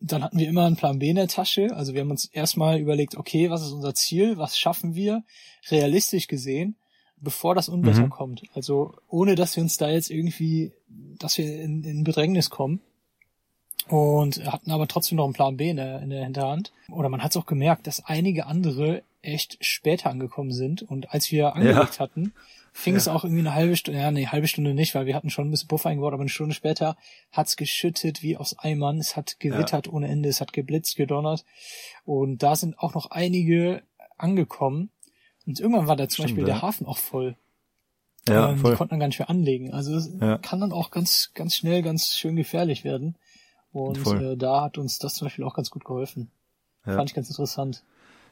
[0.00, 1.74] Dann hatten wir immer einen Plan B in der Tasche.
[1.74, 4.38] Also wir haben uns erstmal überlegt, okay, was ist unser Ziel?
[4.38, 5.24] Was schaffen wir
[5.70, 6.76] realistisch gesehen,
[7.16, 8.10] bevor das Unwetter Mhm.
[8.10, 8.42] kommt?
[8.54, 12.80] Also ohne, dass wir uns da jetzt irgendwie, dass wir in, in Bedrängnis kommen.
[13.88, 16.72] Und hatten aber trotzdem noch einen Plan B in der, in der Hinterhand.
[16.90, 20.82] Oder man hat es auch gemerkt, dass einige andere echt später angekommen sind.
[20.82, 22.32] Und als wir angelegt hatten,
[22.76, 25.30] fing es auch irgendwie eine halbe Stunde, ja, nee, halbe Stunde nicht, weil wir hatten
[25.30, 26.96] schon ein bisschen Puffer eingebaut, aber eine Stunde später
[27.30, 28.98] hat's geschüttet wie aus Eimern.
[28.98, 31.44] Es hat gewittert ohne Ende, es hat geblitzt, gedonnert.
[32.04, 33.84] Und da sind auch noch einige
[34.18, 34.90] angekommen.
[35.46, 36.54] Und irgendwann war da zum Stimmt, Beispiel ja.
[36.54, 37.36] der Hafen auch voll.
[38.28, 38.72] Ja, ähm, voll.
[38.72, 39.72] Die konnten dann gar nicht mehr anlegen.
[39.72, 40.38] Also es Ja.
[40.38, 43.16] kann dann auch ganz, ganz schnell, ganz schön gefährlich werden.
[43.70, 44.32] Und Voll.
[44.32, 46.32] äh, da hat uns das zum Beispiel auch ganz gut geholfen.
[46.86, 46.96] Ja.
[46.96, 47.84] Fand ich ganz interessant.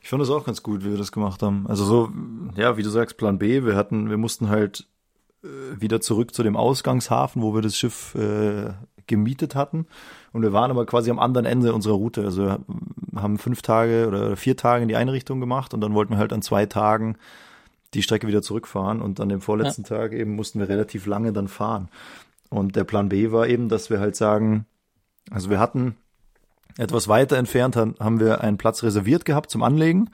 [0.03, 1.67] Ich fand das auch ganz gut, wie wir das gemacht haben.
[1.69, 2.13] Also so,
[2.57, 4.89] ja, wie du sagst, Plan B, wir hatten, wir mussten halt
[5.45, 5.47] äh,
[5.81, 8.73] wieder zurück zu dem Ausgangshafen, wo wir das Schiff äh,
[9.07, 9.87] gemietet hatten.
[10.33, 12.25] Und wir waren aber quasi am anderen Ende unserer Route.
[12.25, 12.61] Also wir
[13.15, 16.19] haben fünf Tage oder vier Tage in die eine Richtung gemacht und dann wollten wir
[16.19, 17.17] halt an zwei Tagen
[17.95, 21.47] die Strecke wieder zurückfahren und an dem vorletzten Tag eben mussten wir relativ lange dann
[21.47, 21.89] fahren.
[22.49, 24.67] Und der Plan B war eben, dass wir halt sagen,
[25.31, 25.97] also wir hatten
[26.79, 30.11] etwas weiter entfernt haben wir einen Platz reserviert gehabt zum Anlegen.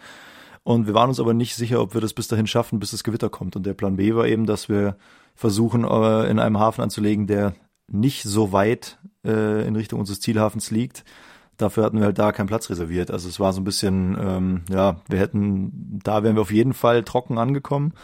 [0.65, 3.03] Und wir waren uns aber nicht sicher, ob wir das bis dahin schaffen, bis das
[3.03, 3.57] Gewitter kommt.
[3.57, 4.97] Und der Plan B war eben, dass wir
[5.35, 7.55] versuchen, äh, in einem Hafen anzulegen, der
[7.91, 11.05] nicht so weit äh, in Richtung unseres Zielhafens liegt.
[11.57, 13.11] Dafür hatten wir halt da keinen Platz reserviert.
[13.11, 16.75] Also es war so ein bisschen, ähm, ja, wir hätten, da wären wir auf jeden
[16.75, 17.95] Fall trocken angekommen.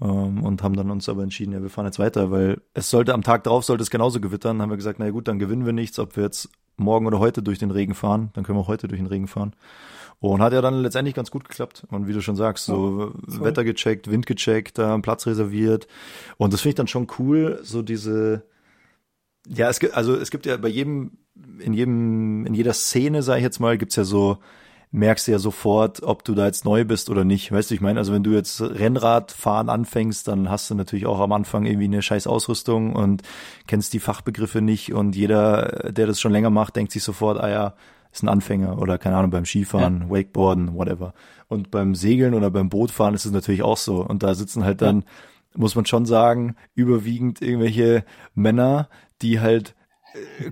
[0.00, 3.14] Ähm, und haben dann uns aber entschieden, ja, wir fahren jetzt weiter, weil es sollte
[3.14, 4.62] am Tag drauf sollte es genauso gewittern.
[4.62, 7.18] Haben wir gesagt, na ja, gut, dann gewinnen wir nichts, ob wir jetzt morgen oder
[7.18, 9.54] heute durch den Regen fahren, dann können wir heute durch den Regen fahren.
[10.20, 11.86] Und hat ja dann letztendlich ganz gut geklappt.
[11.90, 13.44] Und wie du schon sagst, so voll.
[13.44, 15.86] Wetter gecheckt, Wind gecheckt, einen Platz reserviert.
[16.38, 18.44] Und das finde ich dann schon cool, so diese,
[19.46, 21.18] Ja, es gibt, also es gibt ja bei jedem,
[21.58, 24.38] in jedem, in jeder Szene, sage ich jetzt mal, gibt's ja so,
[24.94, 27.50] merkst du ja sofort, ob du da jetzt neu bist oder nicht.
[27.50, 31.18] Weißt du, ich meine, also wenn du jetzt Rennradfahren anfängst, dann hast du natürlich auch
[31.18, 33.22] am Anfang irgendwie eine scheiß Ausrüstung und
[33.66, 37.48] kennst die Fachbegriffe nicht und jeder, der das schon länger macht, denkt sich sofort, ah
[37.48, 37.74] ja,
[38.12, 41.12] ist ein Anfänger oder keine Ahnung, beim Skifahren, Wakeboarden, whatever.
[41.48, 43.96] Und beim Segeln oder beim Bootfahren ist es natürlich auch so.
[43.96, 45.02] Und da sitzen halt dann,
[45.56, 48.04] muss man schon sagen, überwiegend irgendwelche
[48.36, 48.88] Männer,
[49.22, 49.74] die halt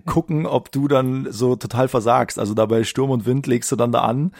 [0.07, 2.38] gucken, ob du dann so total versagst.
[2.38, 4.33] Also da bei Sturm und Wind legst du dann da an.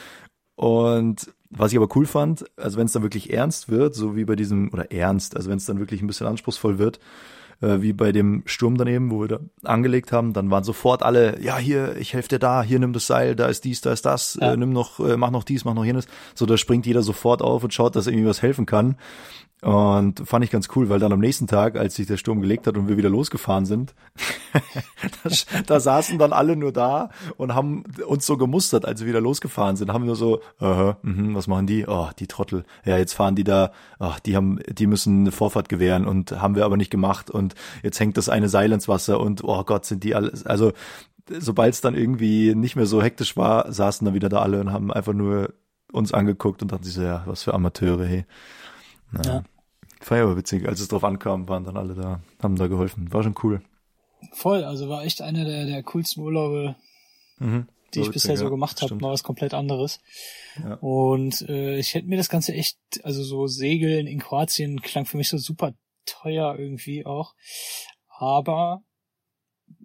[0.57, 4.25] Und was ich aber cool fand, also wenn es dann wirklich ernst wird, so wie
[4.25, 6.99] bei diesem, oder ernst, also wenn es dann wirklich ein bisschen anspruchsvoll wird,
[7.61, 11.41] äh, wie bei dem Sturm daneben, wo wir da angelegt haben, dann waren sofort alle,
[11.43, 14.05] ja, hier, ich helfe dir da, hier nimm das Seil, da ist dies, da ist
[14.07, 14.53] das, Ja.
[14.53, 16.07] äh, nimm noch, äh, mach noch dies, mach noch jenes.
[16.35, 18.97] So, da springt jeder sofort auf und schaut, dass irgendwie was helfen kann.
[19.63, 22.67] Und fand ich ganz cool, weil dann am nächsten Tag, als sich der Sturm gelegt
[22.67, 23.95] hat und wir wieder losgefahren sind,
[25.23, 25.31] da,
[25.65, 29.77] da saßen dann alle nur da und haben uns so gemustert, als wir wieder losgefahren
[29.77, 31.87] sind, haben nur so, aha, mhm, was machen die?
[31.87, 32.65] Oh, die Trottel.
[32.85, 33.71] Ja, jetzt fahren die da,
[34.01, 37.55] ach, die haben, die müssen eine Vorfahrt gewähren und haben wir aber nicht gemacht und
[37.85, 40.73] jetzt hängt das eine Seil ins Wasser und oh Gott, sind die alle, also
[41.31, 44.73] sobald es dann irgendwie nicht mehr so hektisch war, saßen dann wieder da alle und
[44.73, 45.55] haben einfach nur
[45.93, 48.25] uns angeguckt und dachten sich so, ja, was für Amateure, hey.
[49.25, 49.45] Ja.
[50.03, 53.13] Ich aber witzig, als es drauf ankam, waren dann alle da, haben da geholfen.
[53.13, 53.63] War schon cool.
[54.33, 56.77] Voll, also war echt einer der, der coolsten Urlaube,
[57.39, 57.67] Mhm.
[57.95, 59.03] die ich witzig, bisher so ja, gemacht habe, stimmt.
[59.03, 60.01] mal was komplett anderes.
[60.63, 60.75] Ja.
[60.75, 65.17] Und äh, ich hätte mir das Ganze echt, also so Segeln in Kroatien klang für
[65.17, 67.35] mich so super teuer irgendwie auch.
[68.09, 68.83] Aber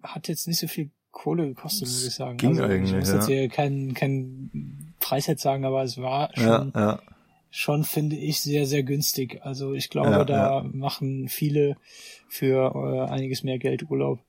[0.03, 2.37] hat jetzt nicht so viel Kohle gekostet, muss ich sagen.
[2.37, 3.15] ging also, ich eigentlich, muss ja.
[3.15, 6.99] jetzt hier keinen keinen Preis jetzt sagen, aber es war Ja, schon, ja.
[7.57, 9.39] Schon finde ich sehr, sehr günstig.
[9.43, 11.75] Also ich glaube, Ja, da machen viele
[12.29, 14.19] für äh, einiges mehr Geld Urlaub.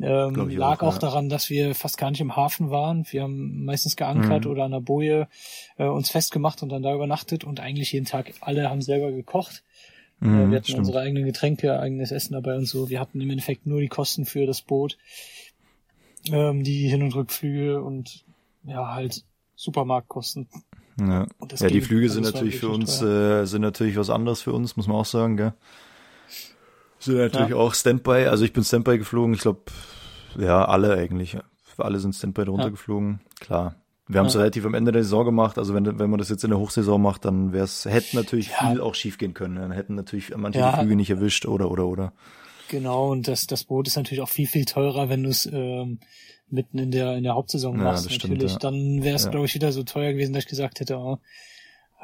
[0.00, 0.98] Ähm, lag auch, auch, ja.
[0.98, 3.06] daran, dass wir fast gar nicht im Hafen waren.
[3.08, 4.50] Wir haben meistens geankert Mhm.
[4.50, 5.28] oder an der Boje
[5.78, 9.62] äh, uns festgemacht und dann da übernachtet und eigentlich jeden Tag alle haben selber gekocht.
[10.20, 10.78] Äh, Mhm, wir hatten stimmt.
[10.80, 12.90] unsere eigenen Getränke, eigenes Essen dabei und so.
[12.90, 14.98] Wir hatten im Endeffekt nur die Kosten für das Boot,
[16.32, 18.24] ähm, die Hin- und Rückflüge und
[18.64, 20.48] ja, halt Supermarktkosten.
[21.00, 21.26] Ja,
[21.58, 21.80] ja die.
[21.80, 24.96] Flüge sind war natürlich für uns, äh, sind natürlich was anderes für uns, muss man
[24.96, 25.52] auch sagen, gell?
[26.98, 27.56] Sind natürlich Ja.
[27.56, 29.62] auch Standby, also ich bin Standby geflogen, ich glaube,
[30.38, 31.36] ja, alle eigentlich.
[31.78, 32.70] Alle sind Standby drunter Ja.
[32.70, 33.76] geflogen, klar.
[34.08, 34.40] Wir haben es Ja.
[34.40, 37.00] relativ am Ende der Saison gemacht, also wenn, wenn man das jetzt in der Hochsaison
[37.00, 38.68] macht, dann wäre es, hätte natürlich Ja.
[38.70, 39.56] viel auch schief gehen können.
[39.56, 40.70] Dann hätten natürlich manche Ja.
[40.72, 42.12] die Flüge nicht erwischt oder, oder, oder.
[42.68, 45.98] Genau, und das, das Boot ist natürlich auch viel, viel teurer, wenn du es ähm,
[46.52, 48.06] mitten in der, in der Hauptsaison Ja, machst.
[48.06, 48.58] das stimmt, natürlich, ja.
[48.58, 49.30] dann wäre es, Ja.
[49.30, 51.18] glaube ich, wieder so teuer gewesen, dass ich gesagt hätte, oh,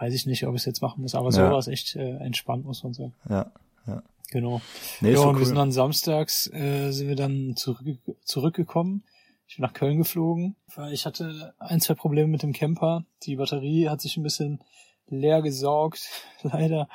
[0.01, 1.15] weiß ich nicht, ob ich es jetzt machen muss.
[1.15, 3.15] Aber so war es echt äh, entspannt, muss man sagen.
[3.29, 3.53] Ja,
[3.87, 4.03] ja.
[4.31, 4.61] Genau.
[5.01, 5.47] Nee, ja, und wir cool.
[5.47, 9.05] sind dann samstags, äh, sind wir dann zurück, zurückgekommen.
[9.47, 13.05] Ich bin nach Köln geflogen, weil ich hatte ein, zwei Probleme mit dem Camper.
[13.23, 14.61] Die Batterie hat sich ein bisschen
[15.09, 16.07] leer gesaugt,
[16.43, 16.89] leider.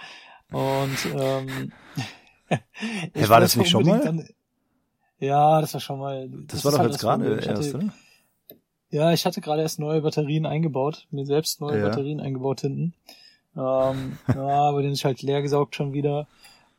[0.51, 1.71] Und ähm,
[3.15, 4.01] ich war das nicht schon mal?
[4.01, 4.27] Dann,
[5.23, 6.29] ja, das war schon mal.
[6.29, 7.93] das, war ist doch halt jetzt das gerade hatte- erst, oder?
[8.89, 11.87] ja, ich hatte gerade erst neue Batterien eingebaut, mir selbst neue Ja.
[11.87, 12.93] Batterien eingebaut hinten.
[13.55, 16.27] Ähm, ja, aber den ist halt leer gesaugt schon wieder.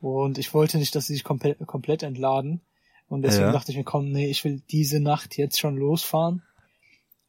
[0.00, 2.60] Und ich wollte nicht, dass sie sich komplett, komplett entladen.
[3.08, 3.52] Und deswegen Ja.
[3.52, 6.42] dachte ich mir, komm, nee, ich will diese Nacht jetzt schon losfahren.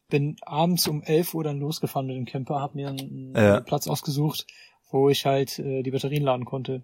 [0.08, 3.60] Bin abends um 11 Uhr dann losgefahren mit dem Camper, hab mir einen Ja.
[3.60, 4.46] Platz ausgesucht,
[4.90, 6.82] wo ich halt äh, die Batterien laden konnte.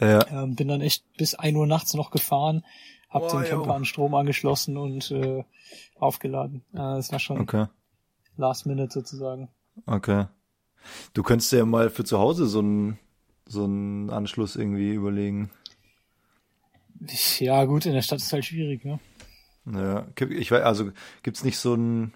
[0.00, 2.64] Ja, Ähm, bin dann echt bis 1 Uhr nachts noch gefahren,
[3.08, 3.72] hab Boah, den Camper jo.
[3.72, 5.44] an Strom angeschlossen und äh,
[5.98, 6.62] aufgeladen.
[6.72, 7.66] Äh, das war schon okay,
[8.36, 9.48] Last Minute sozusagen.
[9.86, 10.26] okay.
[11.14, 12.98] Du könntest ja mal für zu Hause so einen,
[13.46, 15.50] so einen Anschluss irgendwie überlegen.
[17.40, 19.00] Ja, gut, in der Stadt ist halt schwierig, ne?
[19.66, 20.90] Ja, gibt- ich weiß, also
[21.22, 22.14] gibt's nicht so ein,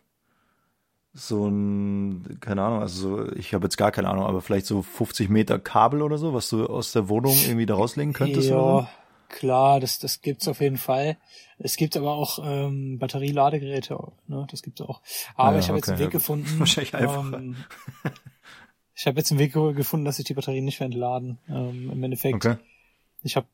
[1.13, 4.83] so ein, keine Ahnung, also so, ich habe jetzt gar keine Ahnung, aber vielleicht so
[4.83, 8.57] 50 Meter Kabel oder so, was du aus der Wohnung irgendwie da rauslegen könntest ja,
[8.57, 8.91] oder
[9.31, 11.17] klar, das, das gibt's auf jeden Fall.
[11.59, 14.47] Es gibt aber auch ähm, Batterieladegeräte, ne?
[14.51, 15.01] Das gibt's auch.
[15.37, 16.13] Aber ja, ich habe jetzt okay, einen Weg ja gut.
[16.13, 16.47] gefunden.
[16.59, 17.37] Wahrscheinlich einfacher.
[17.39, 17.57] Ähm,
[18.95, 21.39] ich habe jetzt einen Weg ge- gefunden, dass sich die Batterien nicht mehr entladen.
[21.49, 22.35] Ähm, Im Endeffekt.
[22.37, 22.57] Okay.
[23.23, 23.47] Ich habe,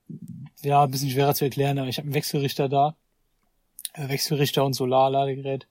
[0.62, 2.96] ja, ein bisschen schwerer zu erklären, aber ich habe einen Wechselrichter da.
[3.94, 5.66] Äh, Wechselrichter und Solarladegerät.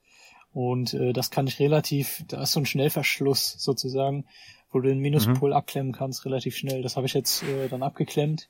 [0.52, 4.24] Und äh, das kann ich relativ, da ist so ein Schnellverschluss sozusagen,
[4.70, 5.56] wo du den Minuspol Mhm.
[5.56, 6.82] abklemmen kannst, relativ schnell.
[6.82, 8.48] Das habe ich jetzt äh, dann abgeklemmt.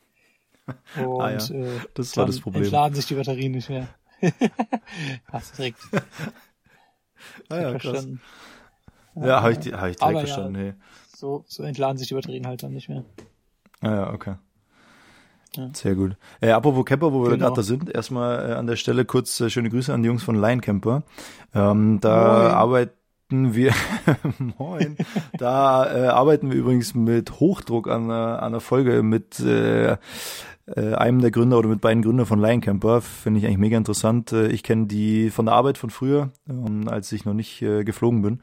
[0.97, 2.65] Und Ah ja, äh, das war das Problem.
[2.65, 3.89] entladen sich die Batterien nicht mehr.
[5.33, 5.79] Hast du direkt
[7.49, 7.83] Ah ja, krass.
[7.83, 8.21] verstanden.
[9.15, 10.27] Ja, habe ich, die- hab ich direkt Aber ja.
[10.27, 10.75] verstanden, hey.
[11.15, 13.05] So, so entladen sich die Batterien halt dann nicht mehr.
[13.81, 14.37] Ah ja, okay.
[15.73, 16.17] Sehr gut.
[16.41, 17.47] Äh, apropos Camper, wo wir Genau.
[17.47, 20.23] gerade da sind, erstmal äh, an der Stelle kurz äh, schöne Grüße an die Jungs
[20.23, 21.03] von Lion Camper.
[21.55, 22.51] Ähm, da Moin.
[23.27, 23.73] Arbeiten wir,
[24.59, 24.97] moin,
[25.37, 29.97] da äh, arbeiten wir übrigens mit Hochdruck an, an einer Folge mit äh,
[30.67, 33.01] äh, einem der Gründer oder mit beiden Gründern von Lion Camper.
[33.01, 34.31] Finde ich eigentlich mega interessant.
[34.31, 37.83] Äh, ich kenne die von der Arbeit von früher, ähm, als ich noch nicht äh,
[37.83, 38.41] geflogen bin.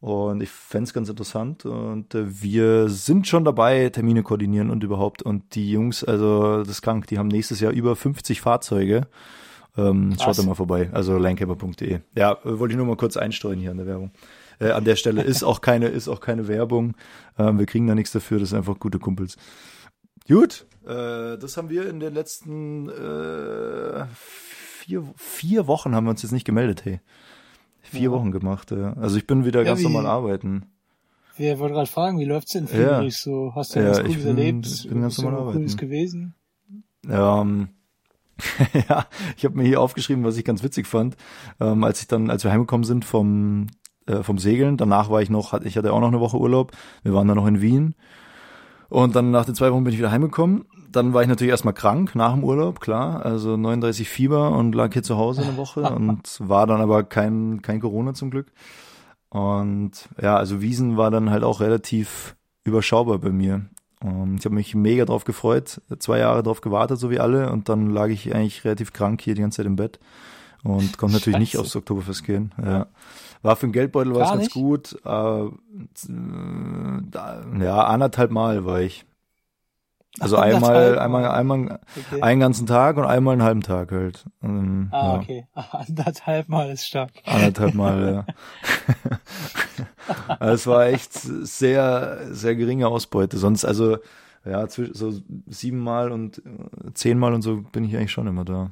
[0.00, 1.66] Und ich fänd's ganz interessant.
[1.66, 5.20] Und äh, wir sind schon dabei, Termine koordinieren und überhaupt.
[5.20, 9.06] Und die Jungs, also das ist krank, die haben nächstes Jahr über 50 Fahrzeuge.
[9.78, 10.90] Ähm, schaut da mal vorbei.
[10.92, 12.00] Also linecamper.de.
[12.16, 14.10] Ja, äh, wollte ich nur mal kurz einstreuen hier an der Werbung.
[14.60, 16.94] Äh, an der Stelle ist auch keine, ist auch keine Werbung.
[17.38, 19.36] Ähm, wir kriegen da nichts dafür, das sind einfach gute Kumpels.
[20.28, 26.22] Gut, äh, das haben wir in den letzten äh, vier, vier Wochen haben wir uns
[26.22, 27.00] jetzt nicht gemeldet, hey.
[27.80, 28.10] Vier Ja.
[28.10, 28.92] Wochen gemacht, ja.
[28.94, 30.66] Also ich bin wieder Ja, ganz wie- normal arbeiten.
[31.36, 33.00] Wir wollten gerade fragen, wie läuft's denn für Ja.
[33.00, 33.52] dich so?
[33.54, 34.66] Hast du Ja, was ich Cooles erlebt?
[34.66, 35.86] ich bin ganz normal irgendwas Cooles arbeiten.
[35.86, 36.34] gewesen?
[37.08, 37.68] Ähm,
[38.88, 41.16] ja, ich habe mir hier aufgeschrieben, was ich ganz witzig fand,
[41.60, 43.66] ähm, als ich dann, als wir heimgekommen sind vom
[44.06, 44.76] äh, vom Segeln.
[44.76, 46.72] Danach war ich noch, hatte- ich hatte auch noch eine Woche Urlaub.
[47.02, 47.94] Wir waren dann noch in Wien.
[48.88, 50.64] Und dann nach den zwei Wochen bin ich wieder heimgekommen.
[50.90, 53.22] Dann war ich natürlich erstmal krank nach dem Urlaub, klar.
[53.24, 57.60] Also 39 Fieber und lag hier zu Hause eine Woche und war dann aber kein,
[57.60, 58.50] kein Corona zum Glück.
[59.28, 63.66] Und ja, also Wiesen war dann halt auch relativ überschaubar bei mir.
[64.00, 67.68] Und ich habe mich mega drauf gefreut, zwei Jahre drauf gewartet, so wie alle, und
[67.68, 69.98] dann lag ich eigentlich relativ krank hier die ganze Zeit im Bett
[70.62, 71.62] und konnte natürlich nicht Scheiße.
[71.62, 72.52] aufs Oktoberfest gehen.
[72.62, 72.86] Ja.
[73.42, 74.54] War für den Geldbeutel war es Gar ganz nicht?
[74.54, 74.98] gut.
[75.04, 75.50] Äh, äh,
[77.10, 79.04] da, ja, anderthalb Mal war ich.
[80.20, 81.30] Also einmal, einmal, Mal.
[81.30, 82.22] einmal Okay.
[82.22, 84.24] einen ganzen Tag und einmal einen halben Tag halt.
[84.42, 85.20] Ähm, ah, ja.
[85.20, 85.46] okay.
[85.54, 87.10] Anderthalb Mal ist stark.
[87.24, 88.26] Anderthalb Mal, ja.
[90.38, 93.38] also es war echt sehr, sehr geringe Ausbeute.
[93.38, 93.98] Sonst, also,
[94.44, 95.12] ja, zwischen so
[95.46, 98.70] siebenmal und äh, zehnmal und so bin ich eigentlich schon immer da.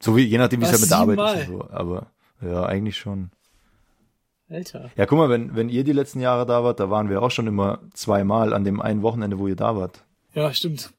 [0.00, 1.70] So wie, je nachdem, wie es halt mit der Arbeit ist und so.
[1.70, 2.06] Aber,
[2.40, 3.30] ja, eigentlich schon.
[4.48, 4.90] Alter.
[4.96, 7.30] Ja, guck mal, wenn, wenn ihr die letzten Jahre da wart, da waren wir auch
[7.30, 10.04] schon immer zweimal an dem einen Wochenende, wo ihr da wart.
[10.34, 10.92] Ja, stimmt.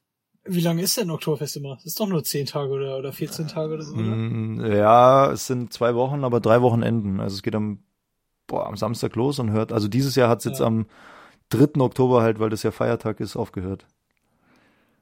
[0.44, 1.76] Wie lange ist denn Oktoberfest immer?
[1.76, 4.02] Das ist doch nur 10 Tage oder, oder 14 Tage oder so, oder?
[4.16, 7.20] Mm, Ja, es sind zwei Wochen, aber drei Wochenenden.
[7.20, 7.84] Also es geht am,
[8.48, 10.66] boah, am Samstag los und hört, also dieses Jahr hat es jetzt Ja.
[10.66, 10.86] am
[11.50, 11.80] 3.
[11.80, 13.86] Oktober halt, weil das ja Feiertag ist, aufgehört.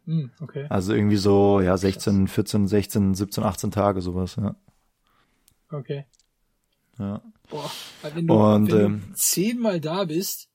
[0.05, 0.67] Hm, okay.
[0.69, 4.55] Also irgendwie so, ja, 16, 14, 16, 17, 18 Tage, sowas, ja.
[5.71, 6.05] Okay.
[6.99, 7.23] ja.
[7.49, 7.71] Boah,
[8.03, 10.49] weil wenn du, Und, wenn ähm, du zehnmal da bist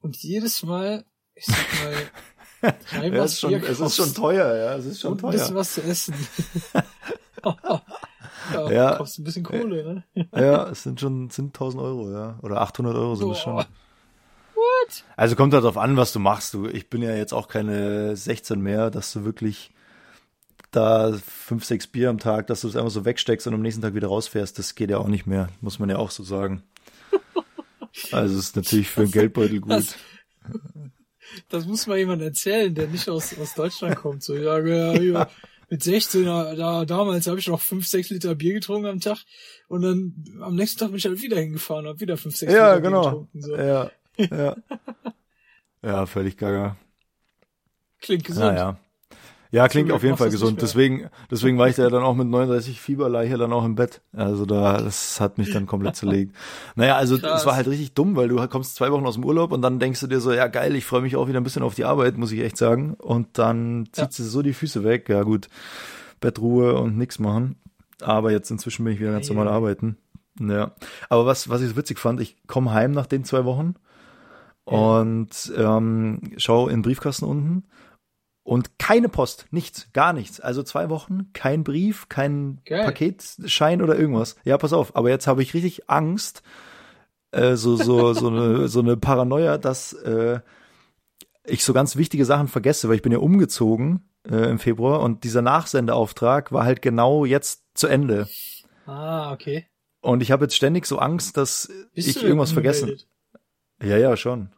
[0.00, 1.94] und jedes Mal, ich sag mal,
[2.60, 5.30] dreimal Ja, es ist schon, es ist schon teuer, ja, es ist schon und ein
[5.30, 5.56] bisschen teuer.
[5.56, 6.14] was zu essen.
[8.52, 8.96] ja, Ja.
[8.96, 10.26] kostet ein bisschen Kohle, ne?
[10.34, 12.38] Ja, es sind schon, sind 1000 Euro, ja.
[12.42, 13.54] Oder 800 Euro sind es schon.
[13.54, 13.66] Boah.
[15.16, 16.52] Also kommt halt drauf an, was du machst.
[16.54, 19.70] Du, ich bin ja jetzt auch keine 16 mehr, dass du wirklich
[20.70, 23.82] da fünf, sechs Bier am Tag, dass du es einfach so wegsteckst und am nächsten
[23.82, 26.62] Tag wieder rausfährst, das geht ja auch nicht mehr, muss man ja auch so sagen.
[28.12, 29.72] Also es ist natürlich für den Geldbeutel gut.
[29.72, 29.94] Das-
[31.48, 34.22] Das muss mal jemand erzählen, der nicht aus, aus Deutschland kommt.
[34.22, 35.30] So, ja, ja, ja,
[35.68, 39.18] mit 16, da, da damals habe ich noch 5, 6 Liter Bier getrunken am Tag
[39.68, 42.52] und dann am nächsten Tag bin ich halt wieder hingefahren und habe wieder 5, 6
[42.52, 43.04] Ja, Liter Bier genau.
[43.04, 43.42] getrunken.
[43.42, 43.56] So.
[43.56, 44.56] Ja, ja.
[45.82, 46.76] Ja, völlig gaga.
[48.00, 48.46] Klingt gesund.
[48.46, 48.78] Naja.
[49.52, 50.62] Ja, klingt auf jeden Fall gesund.
[50.62, 54.00] Deswegen, deswegen war ich da dann auch mit 39 Fieberleiche dann auch im Bett.
[54.12, 56.36] Also da, das hat mich dann komplett zerlegt.
[56.76, 59.50] Naja, also es war halt richtig dumm, weil du kommst zwei Wochen aus dem Urlaub
[59.50, 61.64] und dann denkst du dir so, ja geil, ich freue mich auch wieder ein bisschen
[61.64, 62.94] auf die Arbeit, muss ich echt sagen.
[62.94, 64.08] Und dann zieht Ja.
[64.12, 65.08] sie so die Füße weg.
[65.08, 65.48] Ja gut,
[66.20, 67.56] Bettruhe und nix machen.
[68.00, 69.34] Aber jetzt inzwischen bin ich wieder ganz Ja.
[69.34, 69.96] normal arbeiten.
[70.38, 70.70] Ja.
[71.08, 73.74] Aber was, was ich so witzig fand, ich komme heim nach den zwei Wochen
[74.64, 77.64] und ähm, schau in den Briefkasten unten
[78.50, 80.40] und keine Post, nichts, gar nichts.
[80.40, 82.82] Also zwei Wochen, kein Brief, kein Geil.
[82.82, 84.34] Paketschein oder irgendwas.
[84.42, 86.42] Ja, pass auf, aber jetzt habe ich richtig Angst,
[87.30, 90.40] äh, so, so, so, eine, so eine Paranoia, dass äh,
[91.44, 95.22] ich so ganz wichtige Sachen vergesse, weil ich bin ja umgezogen äh, im Februar und
[95.22, 98.28] dieser Nachsendeauftrag war halt genau jetzt zu Ende.
[98.84, 99.68] Ah, okay.
[100.00, 102.98] Und ich habe jetzt ständig so Angst, dass Bist ich irgendwas vergessen.
[103.80, 104.50] Ja, ja, schon.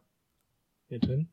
[0.89, 1.29] Ja, drin.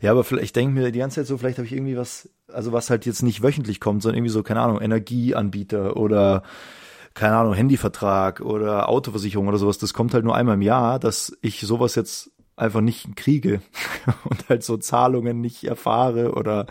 [0.00, 2.28] Ja, aber vielleicht, ich denke mir die ganze Zeit so, vielleicht habe ich irgendwie was,
[2.52, 6.42] also was halt jetzt nicht wöchentlich kommt, sondern irgendwie so, keine Ahnung, Energieanbieter oder
[7.14, 9.78] keine Ahnung, Handyvertrag oder Autoversicherung oder sowas.
[9.78, 13.60] Das kommt halt nur einmal im Jahr, dass ich sowas jetzt einfach nicht kriege
[14.24, 16.66] und halt so Zahlungen nicht erfahre oder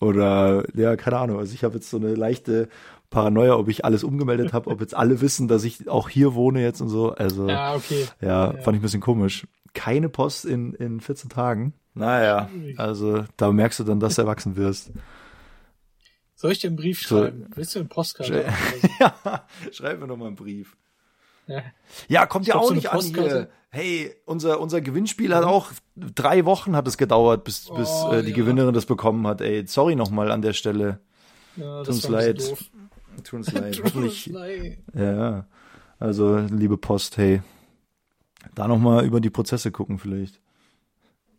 [0.00, 1.38] oder ja, keine Ahnung.
[1.38, 2.68] Also ich habe jetzt so eine leichte
[3.10, 6.62] Paranoia, ob ich alles umgemeldet habe, ob jetzt alle wissen, dass ich auch hier wohne
[6.62, 7.12] jetzt und so.
[7.12, 8.06] Also Ja, okay.
[8.20, 8.60] ja, Ja.
[8.62, 9.46] fand ich ein bisschen komisch.
[9.76, 11.74] Keine Post in, in 14 Tagen.
[11.94, 14.90] Naja, also da merkst du dann, dass du erwachsen wirst.
[16.34, 17.20] Soll ich dir einen Brief So.
[17.22, 17.46] schreiben?
[17.54, 18.44] Willst du einen Postkarte?
[18.80, 18.88] So?
[19.00, 20.76] ja, schreib mir doch mal einen Brief.
[21.46, 21.62] Ja.
[22.08, 23.48] Ja, kommt ja auch so eine nicht an hier.
[23.70, 28.22] Hey, unser, unser Gewinnspiel hat auch drei Wochen hat es gedauert, bis, bis Oh, äh,
[28.22, 28.36] die ja.
[28.36, 29.40] Gewinnerin das bekommen hat.
[29.40, 31.00] Ey, sorry nochmal an der Stelle.
[31.56, 32.38] Ja, Tut uns leid.
[33.24, 33.74] Tut uns leid.
[33.76, 34.26] Tut uns Hoffentlich.
[34.26, 34.78] leid.
[34.94, 35.46] Ja,
[35.98, 37.42] also liebe Post, hey,
[38.54, 40.40] da nochmal über die Prozesse gucken vielleicht.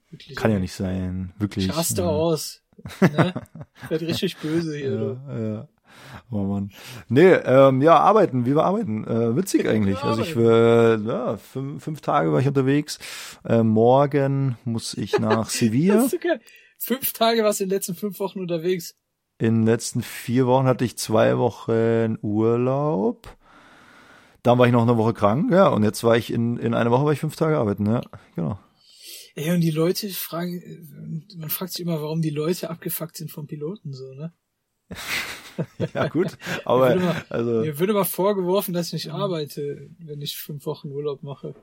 [0.09, 0.35] Wirklich.
[0.37, 1.65] Kann ja nicht sein, wirklich.
[1.67, 2.07] Ich raste ja.
[2.07, 2.61] aus.
[3.01, 3.33] Ne?
[3.83, 5.21] Ich werd richtig böse hier.
[5.27, 5.67] Ja, ja.
[6.29, 6.71] Oh Mann.
[7.07, 9.05] Nee, ähm, ja, arbeiten, wie wir arbeiten.
[9.05, 10.03] Äh, witzig eigentlich.
[10.03, 12.99] Also ich war, ja, fünf, fünf Tage war ich unterwegs.
[13.45, 16.07] Äh, morgen muss ich nach Sevilla.
[16.21, 16.39] geil.
[16.77, 18.95] Fünf Tage warst du in den letzten fünf Wochen unterwegs.
[19.39, 23.35] In den letzten vier Wochen hatte ich zwei Wochen Urlaub.
[24.47, 26.89] Dann war ich noch eine Woche krank, ja, und jetzt war ich in, in einer
[26.89, 27.99] Woche war ich fünf Tage arbeiten, ja,
[28.33, 28.57] genau.
[29.35, 33.29] Ey, und die Leute fragen, äh, man fragt sich immer, warum die Leute abgefuckt sind
[33.29, 34.31] vom Piloten so, ne?
[35.93, 39.89] Ja, gut, aber, Mir würde mal- also, Mir wird immer vorgeworfen, dass ich nicht arbeite,
[39.99, 41.53] wenn ich fünf Wochen Urlaub mache.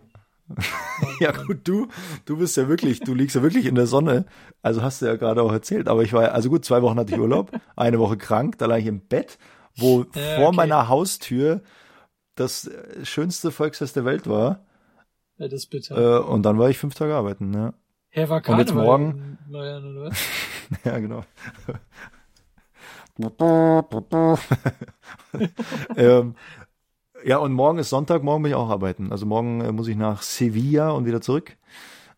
[1.21, 1.89] ja gut, du,
[2.27, 4.27] du bist ja wirklich, du liegst ja wirklich in der Sonne,
[4.61, 6.99] also hast du ja gerade auch erzählt, aber ich war, ja- also gut, zwei Wochen
[6.99, 9.39] hatte ich Urlaub, eine Woche krank, da lag ich im Bett,
[9.75, 10.57] wo Ja, vor okay.
[10.57, 11.63] meiner Haustür
[12.35, 12.71] das
[13.05, 14.61] schönste Volksfest der Welt war,
[15.39, 16.19] Ja, das ist bitter.
[16.19, 17.75] äh, und dann war ich fünf Tage arbeiten, ja.
[18.11, 20.19] Herr war und jetzt morgen- Bayern, oder was?
[20.85, 21.25] Ja, genau.
[25.97, 26.35] ähm,
[27.25, 29.13] ja, und morgen ist Sonntag, morgen bin ich auch arbeiten.
[29.13, 31.57] Also morgen äh, muss ich nach Sevilla und wieder zurück.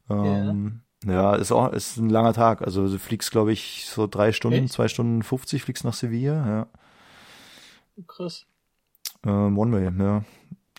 [0.09, 1.35] Ähm, ja.
[1.37, 2.63] ist auch ist ein langer Tag.
[2.63, 4.73] Also du fliegst, glaube ich, so drei Stunden, Echt?
[4.73, 6.47] zwei Stunden 50 fliegst nach Sevilla.
[6.49, 6.67] Ja.
[8.07, 8.47] Krass.
[9.27, 10.25] Ähm, One Way, ja.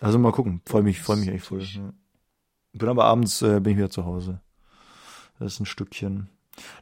[0.00, 0.62] Also mal gucken.
[0.66, 1.60] Freue mich, freue mich echt voll.
[1.60, 1.92] Ja.
[2.72, 4.40] Bin aber abends äh, bin ich wieder zu Hause.
[5.38, 6.28] Das ist ein Stückchen.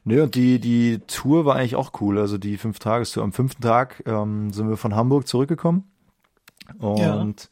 [0.03, 2.17] Nee, und die, die Tour war eigentlich auch cool.
[2.17, 3.23] Also die fünf Tagestour.
[3.23, 5.83] Am fünften Tag ähm, sind wir von Hamburg zurückgekommen
[6.79, 7.49] und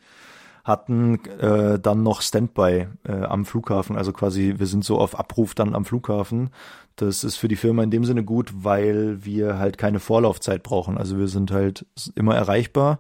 [0.63, 3.95] hatten äh, dann noch Standby äh, am Flughafen.
[3.95, 6.49] Also quasi, wir sind so auf Abruf dann am Flughafen.
[6.95, 10.97] Das ist für die Firma in dem Sinne gut, weil wir halt keine Vorlaufzeit brauchen.
[10.97, 12.99] Also wir sind halt immer erreichbar.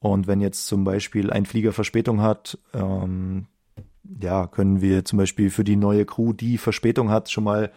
[0.00, 3.46] Und wenn jetzt zum Beispiel ein Flieger Verspätung hat, ähm,
[4.20, 7.72] ja, können wir zum Beispiel für die neue Crew, die Verspätung hat, schon mal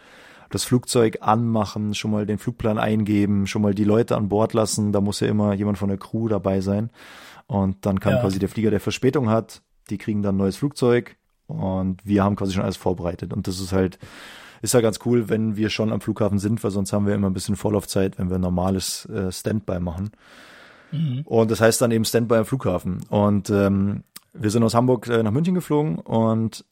[0.50, 4.92] das Flugzeug anmachen, schon mal den Flugplan eingeben, schon mal die Leute an Bord lassen.
[4.92, 6.90] Da muss ja immer jemand von der Crew dabei sein.
[7.46, 8.20] Und dann kann Ja.
[8.20, 12.36] quasi der Flieger, der Verspätung hat, die kriegen dann ein neues Flugzeug und wir haben
[12.36, 13.32] quasi schon alles vorbereitet.
[13.32, 13.98] Und das ist halt,
[14.62, 17.28] ist ja ganz cool, wenn wir schon am Flughafen sind, weil sonst haben wir immer
[17.28, 20.10] ein bisschen Vorlaufzeit, wenn wir normales äh, Standby machen.
[21.24, 23.00] Und das heißt dann eben Standby am Flughafen.
[23.08, 26.64] Und ähm, wir sind aus Hamburg äh, nach München geflogen und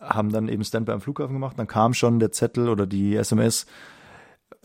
[0.00, 1.58] haben dann eben Standby am Flughafen gemacht.
[1.58, 3.66] Dann kam schon der Zettel oder die SMS,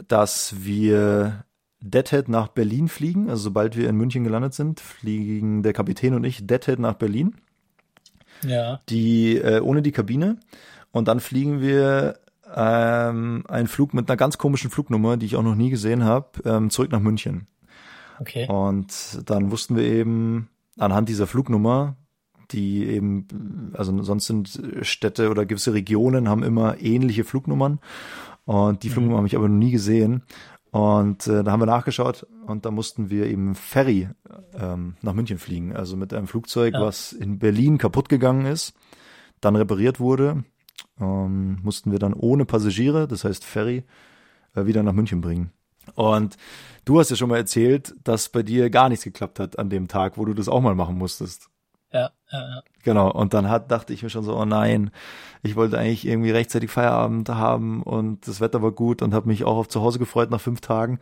[0.07, 1.43] dass wir
[1.81, 3.29] Deadhead nach Berlin fliegen.
[3.29, 7.35] Also sobald wir in München gelandet sind, fliegen der Kapitän und ich Deadhead nach Berlin
[8.43, 8.81] Ja.
[8.89, 10.39] die äh, ohne die Kabine
[10.91, 12.19] und dann fliegen wir
[12.53, 16.27] ähm, einen Flug mit einer ganz komischen Flugnummer, die ich auch noch nie gesehen habe,
[16.45, 17.47] ähm, zurück nach München.
[18.19, 18.47] Okay.
[18.47, 21.95] Und dann wussten wir eben anhand dieser Flugnummer,
[22.51, 27.79] die eben, also sonst sind Städte oder gewisse Regionen haben immer ähnliche Flugnummern
[28.45, 30.23] und die Flugnummer habe ich aber noch nie gesehen.
[30.71, 34.09] Und äh, da haben wir nachgeschaut und da mussten wir eben Ferry
[34.59, 35.73] ähm, nach München fliegen.
[35.73, 36.81] Also mit einem Flugzeug, Ja.
[36.81, 38.73] was in Berlin kaputt gegangen ist,
[39.39, 40.43] dann repariert wurde,
[40.99, 43.85] ähm, mussten wir dann ohne Passagiere, das heißt Ferry,
[44.53, 45.51] äh, wieder nach München bringen.
[45.93, 46.37] Und
[46.85, 49.87] du hast ja schon mal erzählt, dass bei dir gar nichts geklappt hat an dem
[49.87, 51.49] Tag, wo du das auch mal machen musstest.
[51.93, 52.63] Ja, ja, ja.
[52.83, 53.11] Genau.
[53.11, 54.91] Und dann hat, dachte ich mir schon so, oh nein,
[55.43, 59.45] ich wollte eigentlich irgendwie rechtzeitig Feierabend haben und das Wetter war gut und habe mich
[59.45, 60.99] auch auf zu Hause gefreut nach fünf Tagen.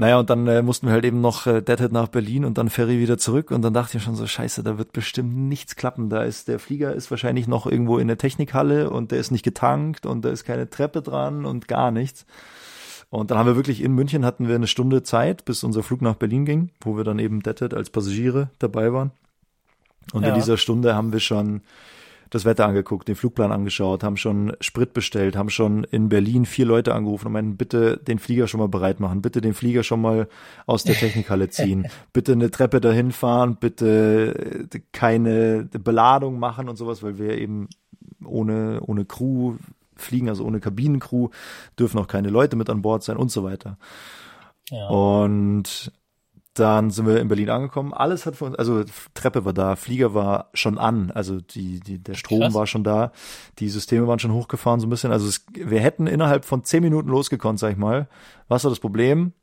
[0.00, 2.70] Naja, und dann äh, mussten wir halt eben noch äh, Deadhead nach Berlin und dann
[2.70, 5.74] Ferry wieder zurück und dann dachte ich mir schon so, scheiße, da wird bestimmt nichts
[5.74, 6.08] klappen.
[6.08, 9.42] Da ist, der Flieger ist wahrscheinlich noch irgendwo in der Technikhalle und der ist nicht
[9.44, 12.26] getankt und da ist keine Treppe dran und gar nichts.
[13.10, 16.02] Und dann haben wir wirklich in München hatten wir eine Stunde Zeit, bis unser Flug
[16.02, 19.12] nach Berlin ging, wo wir dann eben Deadhead als Passagiere dabei waren.
[20.12, 20.28] Und Ja.
[20.30, 21.62] in dieser Stunde haben wir schon
[22.30, 26.66] das Wetter angeguckt, den Flugplan angeschaut, haben schon Sprit bestellt, haben schon in Berlin vier
[26.66, 30.02] Leute angerufen und meinten, bitte den Flieger schon mal bereit machen, bitte den Flieger schon
[30.02, 30.28] mal
[30.66, 36.76] aus der Technikhalle ziehen, bitte eine Treppe dahin fahren, bitte äh, keine Beladung machen und
[36.76, 37.68] sowas, weil wir eben
[38.22, 39.54] ohne, ohne Crew
[40.02, 41.28] fliegen, also ohne Kabinencrew,
[41.78, 43.78] dürfen auch keine Leute mit an Bord sein und so weiter.
[44.70, 44.86] ja.
[44.88, 45.92] Und
[46.54, 47.94] Dann sind wir in Berlin angekommen.
[47.94, 48.82] Alles hat für uns, also
[49.14, 52.54] Treppe war da, Flieger war schon an, also die, die, der Strom Krass.
[52.54, 53.12] war schon da,
[53.60, 55.12] die Systeme waren schon hochgefahren so ein bisschen.
[55.12, 58.08] Also es, wir hätten innerhalb von zehn Minuten losgekonnt, sag ich mal.
[58.48, 59.34] Was war das Problem?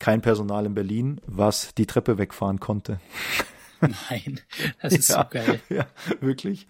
[0.00, 2.98] Kein Personal in Berlin, was die Treppe wegfahren konnte.
[4.10, 4.40] Nein,
[4.82, 5.22] das ist Ja.
[5.22, 5.60] so geil.
[5.68, 5.86] Ja,
[6.20, 6.66] wirklich.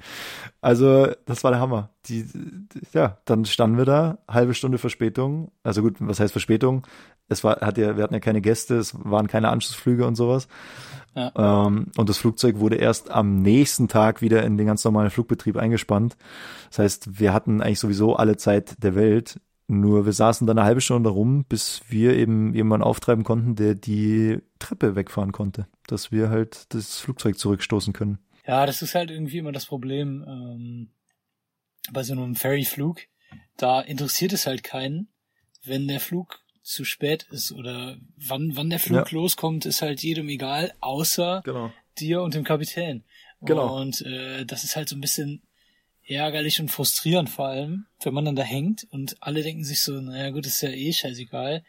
[0.60, 1.90] Also, das war der Hammer.
[2.06, 5.52] Die, die, ja, dann standen wir da, halbe Stunde Verspätung.
[5.62, 6.86] Also gut, was heißt Verspätung?
[7.28, 10.46] Es war, hat ja, wir hatten ja keine Gäste, es waren keine Anschlussflüge und sowas.
[11.14, 11.32] Ja.
[11.66, 15.56] Ähm, und das Flugzeug wurde erst am nächsten Tag wieder in den ganz normalen Flugbetrieb
[15.56, 16.16] eingespannt.
[16.68, 19.40] Das heißt, wir hatten eigentlich sowieso alle Zeit der Welt.
[19.68, 23.74] Nur wir saßen dann eine halbe Stunde rum, bis wir eben jemanden auftreiben konnten, der
[23.74, 28.18] die Treppe wegfahren konnte, dass wir halt das Flugzeug zurückstoßen können.
[28.46, 30.90] Ja, das ist halt irgendwie immer das Problem ähm,
[31.92, 33.00] bei so einem Ferryflug.
[33.56, 35.08] Da interessiert es halt keinen,
[35.64, 39.18] wenn der Flug zu spät ist oder wann, wann der Flug Ja.
[39.18, 41.72] loskommt, ist halt jedem egal, außer Genau.
[41.98, 43.04] dir und dem Kapitän.
[43.40, 43.76] Genau.
[43.80, 45.42] Und äh, das ist halt so ein bisschen
[46.04, 50.00] ärgerlich und frustrierend vor allem, wenn man dann da hängt und alle denken sich so,
[50.00, 51.64] naja gut, ist ja eh scheißegal.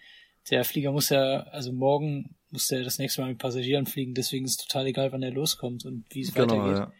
[0.49, 4.45] Der Flieger muss ja, also morgen muss der das nächste Mal mit Passagieren fliegen, deswegen
[4.45, 6.77] ist es total egal, wann er loskommt und wie es Genau, weitergeht.
[6.77, 6.91] ja.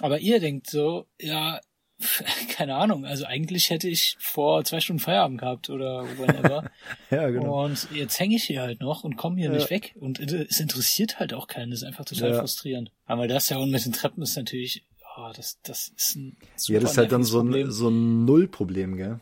[0.00, 1.60] Aber ihr denkt so, ja,
[2.48, 6.70] keine Ahnung, also eigentlich hätte ich vor zwei Stunden Feierabend gehabt oder whenever.
[7.10, 7.64] Ja, genau.
[7.66, 9.56] Und jetzt hänge ich hier halt noch und komme hier Ja.
[9.58, 9.94] nicht weg.
[10.00, 11.70] Und es interessiert halt auch keinen.
[11.70, 12.38] Das ist einfach total Ja.
[12.38, 12.90] frustrierend.
[13.04, 14.82] Aber das ja und mit den Treppen ist natürlich,
[15.18, 18.24] oh, das, das ist ein super Ja, das ist halt dann so ein, so ein
[18.24, 19.20] Nullproblem, gell?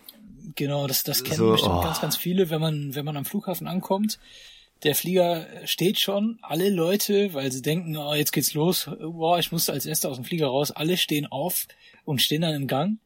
[0.55, 1.80] Genau, das, das kennen So, bestimmt oh.
[1.82, 4.20] ganz, ganz viele, wenn man, wenn man am Flughafen ankommt.
[4.82, 9.52] Der Flieger steht schon, alle Leute, weil sie denken, oh, jetzt geht's los, boah, ich
[9.52, 11.66] muss als erster aus dem Flieger raus, alle stehen auf
[12.04, 12.98] und stehen dann im Gang.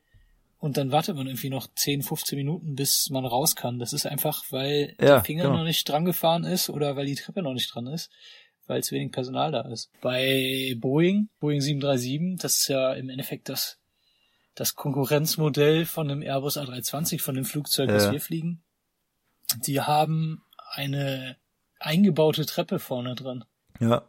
[0.58, 3.78] Und dann wartet man irgendwie noch 10, 15 Minuten, bis man raus kann.
[3.78, 5.58] Das ist einfach, weil Ja, der Finger genau.
[5.58, 8.08] noch nicht dran gefahren ist oder weil die Treppe noch nicht dran ist,
[8.66, 9.90] weil zu wenig Personal da ist.
[10.00, 13.78] Bei Boeing, Boeing 737, das ist ja im Endeffekt das,
[14.54, 18.12] das Konkurrenzmodell von dem Airbus A320, von dem Flugzeug, das Ja.
[18.12, 18.62] wir fliegen.
[19.66, 21.36] Die haben eine
[21.85, 23.45] eingebaute Treppe vorne dran.
[23.80, 24.03] Ja.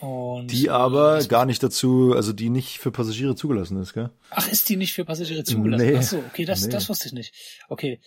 [0.00, 4.10] Und Die aber das- gar nicht dazu, also die nicht für Passagiere zugelassen ist, gell?
[4.30, 5.86] Ach, ist die nicht für Passagiere zugelassen?
[5.86, 5.96] Nee.
[5.96, 6.70] Ach so, okay, das, Nee.
[6.72, 7.34] das wusste ich nicht.
[7.68, 8.00] Okay.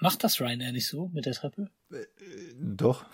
[0.00, 1.70] Macht das Ryanair nicht so mit der Treppe?
[2.60, 3.04] Doch.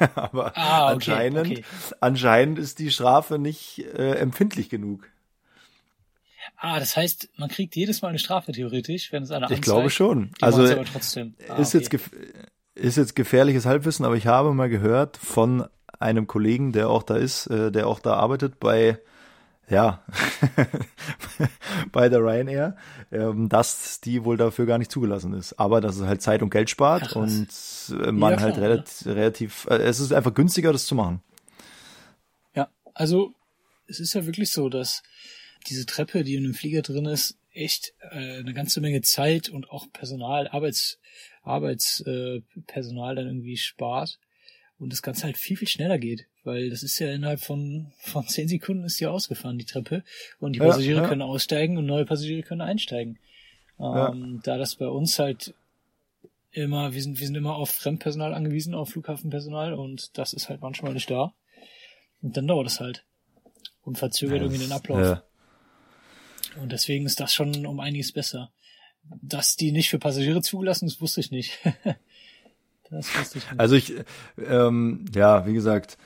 [0.16, 1.64] aber Ah, okay, anscheinend, okay.
[2.00, 5.08] anscheinend ist die Strafe nicht äh, empfindlich genug.
[6.56, 9.64] Ah, das heißt, man kriegt jedes Mal eine Strafe theoretisch, wenn es einer Ich anzeigt.
[9.64, 10.30] glaube schon.
[10.40, 11.34] Also machen's aber trotzdem.
[11.48, 11.98] Ah, ist jetzt okay.
[11.98, 12.10] gef
[12.76, 15.66] ist jetzt gefährliches Halbwissen, aber ich habe mal gehört von
[15.98, 18.98] einem Kollegen, der auch da ist, äh, der auch da arbeitet bei
[19.68, 20.04] ja
[21.92, 22.76] bei der Ryanair,
[23.10, 26.50] ähm, dass die wohl dafür gar nicht zugelassen ist, aber dass es halt Zeit und
[26.50, 27.48] Geld spart Ach, und
[27.90, 31.22] äh, man Ja, halt klar, relativ, relativ äh, es ist einfach günstiger, das zu machen.
[32.54, 33.34] Ja, also
[33.88, 35.02] es ist ja wirklich so, dass
[35.66, 39.70] diese Treppe, die in dem Flieger drin ist, echt äh, eine ganze Menge Zeit und
[39.70, 40.98] auch Personal, Arbeits,
[41.46, 44.18] Arbeitspersonal äh, dann irgendwie spart
[44.78, 48.26] und das Ganze halt viel, viel schneller geht, weil das ist ja innerhalb von, von
[48.28, 50.02] zehn Sekunden ist die ausgefahren, die Treppe,
[50.40, 51.08] und die Ja, Passagiere ja.
[51.08, 53.18] können aussteigen und neue Passagiere können einsteigen.
[53.78, 55.54] Ähm, Da das bei uns halt
[56.50, 60.62] immer, wir sind, wir sind immer auf Fremdpersonal angewiesen, auf Flughafenpersonal und das ist halt
[60.62, 61.34] manchmal nicht da.
[62.22, 63.04] Und dann dauert es halt.
[63.82, 64.98] Und verzögert irgendwie den Ablauf.
[65.00, 65.22] Ja.
[66.60, 68.50] Und deswegen ist das schon um einiges besser.
[69.22, 71.58] Dass die nicht für Passagiere zugelassen ist, wusste ich nicht.
[72.90, 73.60] das wusste ich nicht.
[73.60, 73.94] Also ich,
[74.46, 75.96] ähm, ja, wie gesagt,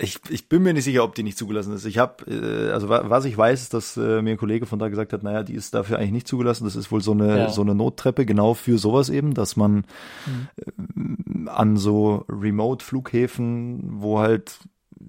[0.00, 1.84] ich, ich bin mir nicht sicher, ob die nicht zugelassen ist.
[1.84, 4.78] Ich habe, äh, also wa- was ich weiß, ist, dass äh, mir ein Kollege von
[4.78, 6.64] da gesagt hat, naja, die ist dafür eigentlich nicht zugelassen.
[6.64, 7.48] Das ist wohl so eine Ja.
[7.50, 9.84] so eine Nottreppe genau für sowas eben, dass man
[10.26, 11.46] Mhm.
[11.46, 14.58] äh, an so Remote-Flughäfen, wo halt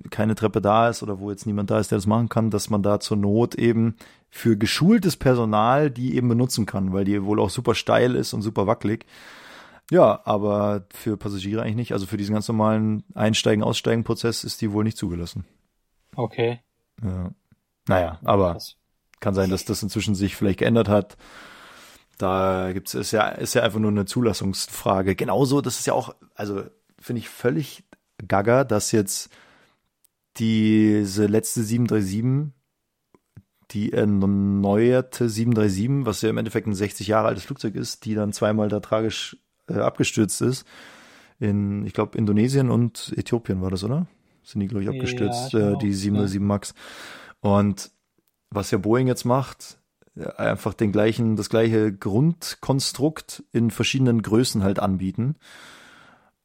[0.10, 2.70] keine Treppe da ist oder wo jetzt niemand da ist, der das machen kann, dass
[2.70, 3.96] man da zur Not eben
[4.36, 8.42] für geschultes Personal die eben benutzen kann, weil die wohl auch super steil ist und
[8.42, 9.06] super wackelig.
[9.92, 11.94] Ja, aber für Passagiere eigentlich nicht.
[11.94, 15.46] Also für diesen ganz normalen Einsteigen-Aussteigen-Prozess ist die wohl nicht zugelassen.
[16.16, 16.62] okay.
[17.04, 17.30] Ja.
[17.88, 18.76] Naja, aber Krass.
[19.20, 21.16] kann sein, dass das inzwischen sich vielleicht geändert hat.
[22.18, 25.16] Da gibt's ist ja ist ja einfach nur eine Zulassungsfrage.
[25.16, 26.64] Genauso, das ist ja auch, also
[27.00, 27.84] finde ich völlig
[28.28, 29.30] gaga, dass jetzt
[30.38, 32.52] diese letzte 737,
[33.74, 38.34] die erneuerte 737, was ja im Endeffekt ein 60 Jahre altes Flugzeug ist, die dann
[38.34, 40.66] zweimal da tragisch äh, abgestürzt ist.
[41.40, 44.08] In, ich glaube, Indonesien und Äthiopien war das, oder?
[44.44, 46.74] Sind die, glaube ich, Ja, abgestürzt, glaub äh, die 737 Max.
[47.40, 47.92] Und
[48.50, 49.80] was ja Boeing jetzt macht,
[50.16, 55.36] ja, einfach den gleichen, das gleiche Grundkonstrukt in verschiedenen Größen halt anbieten.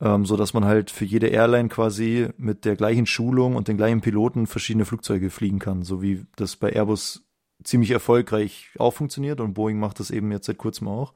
[0.00, 3.76] Ähm, so dass man halt für jede Airline quasi mit der gleichen Schulung und den
[3.76, 7.24] gleichen Piloten verschiedene Flugzeuge fliegen kann, so wie das bei Airbus
[7.64, 11.14] ziemlich erfolgreich auch funktioniert und Boeing macht das eben jetzt seit kurzem auch.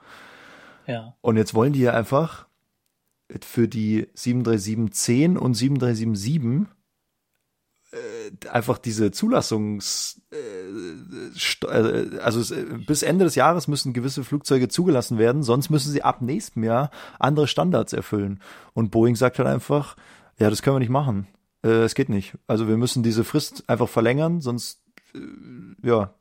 [0.86, 1.14] Ja.
[1.20, 2.46] Und jetzt wollen die ja einfach
[3.40, 6.66] für die 737-10 und 737-7 äh,
[8.51, 10.36] einfach diese Zulassungs, äh,
[11.66, 16.03] äh, also äh, bis Ende des Jahres müssen gewisse Flugzeuge zugelassen werden, sonst müssen sie
[16.03, 18.40] ab nächstem Jahr andere Standards erfüllen.
[18.72, 19.97] Und Boeing sagt halt einfach,
[20.38, 21.26] ja, das können wir nicht machen.
[21.62, 22.34] Äh, es geht nicht.
[22.47, 24.80] Also wir müssen diese Frist einfach verlängern, sonst,
[25.14, 25.18] äh,
[25.86, 26.14] ja,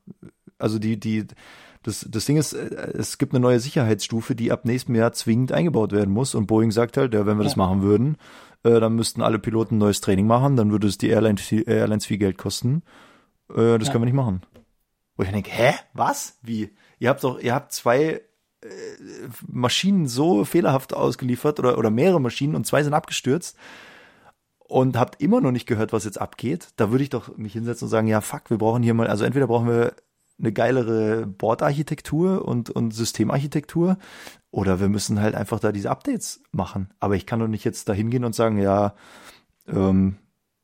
[0.58, 1.26] also die, die,
[1.82, 5.52] das, das Ding ist, äh, es gibt eine neue Sicherheitsstufe, die ab nächstem Jahr zwingend
[5.52, 6.34] eingebaut werden muss.
[6.34, 7.58] Und Boeing sagt halt, ja, wenn wir das Ja.
[7.66, 8.16] machen würden,
[8.64, 12.06] äh, dann müssten alle Piloten neues Training machen, dann würde es die Airline, viel- Airlines
[12.06, 12.82] viel Geld kosten.
[13.50, 13.92] Äh, das Ja.
[13.92, 14.42] können wir nicht machen.
[15.16, 15.74] Wo ich denke, hä?
[15.94, 16.38] Was?
[16.42, 16.70] Wie?
[16.98, 18.22] Ihr habt doch, ihr habt zwei
[18.62, 18.68] äh,
[19.48, 23.56] Maschinen so fehlerhaft ausgeliefert oder, oder mehrere Maschinen und zwei sind abgestürzt
[24.58, 26.68] und habt immer noch nicht gehört, was jetzt abgeht.
[26.76, 29.24] Da würde ich doch mich hinsetzen und sagen, ja, fuck, wir brauchen hier mal, also
[29.24, 29.94] entweder brauchen wir
[30.42, 33.96] eine geilere Bordarchitektur und, und Systemarchitektur
[34.50, 36.90] oder wir müssen halt einfach da diese Updates machen.
[37.00, 38.94] Aber ich kann doch nicht jetzt da hingehen und sagen, ja,
[39.66, 40.16] ähm,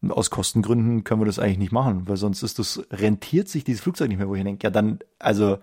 [0.09, 3.81] aus Kostengründen können wir das eigentlich nicht machen, weil sonst ist das, rentiert sich dieses
[3.81, 5.59] Flugzeug nicht mehr, wo ich denke, ja dann, also,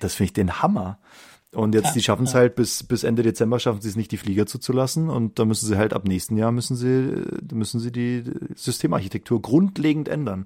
[0.00, 0.98] das finde ich den Hammer.
[1.52, 2.40] Und jetzt, Ja, die schaffen es ja.
[2.40, 5.08] halt bis, bis Ende Dezember schaffen sie es nicht, die Flieger zuzulassen.
[5.08, 8.24] Und da müssen sie halt ab nächsten Jahr müssen sie, äh, müssen sie die
[8.56, 10.40] Systemarchitektur grundlegend ändern.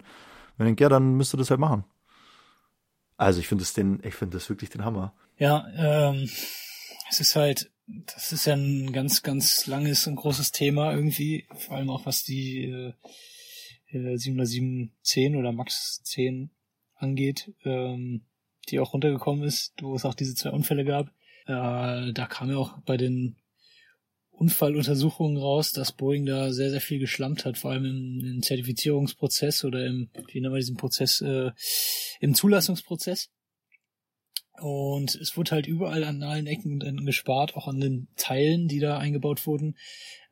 [0.59, 1.84] Und ich denke, ja, dann müsst ihr das halt machen.
[3.18, 5.12] Also ich finde das den, ich finde das wirklich den Hammer.
[5.38, 6.30] Ja, ähm,
[7.10, 11.76] es ist halt, das ist ja ein ganz, ganz langes und großes Thema irgendwie, vor
[11.76, 12.94] allem auch was die äh,
[13.90, 16.50] äh, 70710 oder Max 10
[16.94, 18.22] angeht, ähm,
[18.68, 21.08] die auch runtergekommen ist, wo es auch diese zwei Unfälle gab.
[21.46, 23.36] Äh, da kam ja auch bei den
[24.39, 29.64] Unfalluntersuchungen raus, dass Boeing da sehr, sehr viel geschlampt hat, vor allem im, im Zertifizierungsprozess
[29.64, 31.51] oder im, wie nennen wir diesen Prozess, äh,
[32.20, 33.30] im Zulassungsprozess.
[34.61, 38.68] Und es wurde halt überall an allen Ecken und Enden gespart, auch an den Teilen,
[38.68, 39.76] die da eingebaut wurden.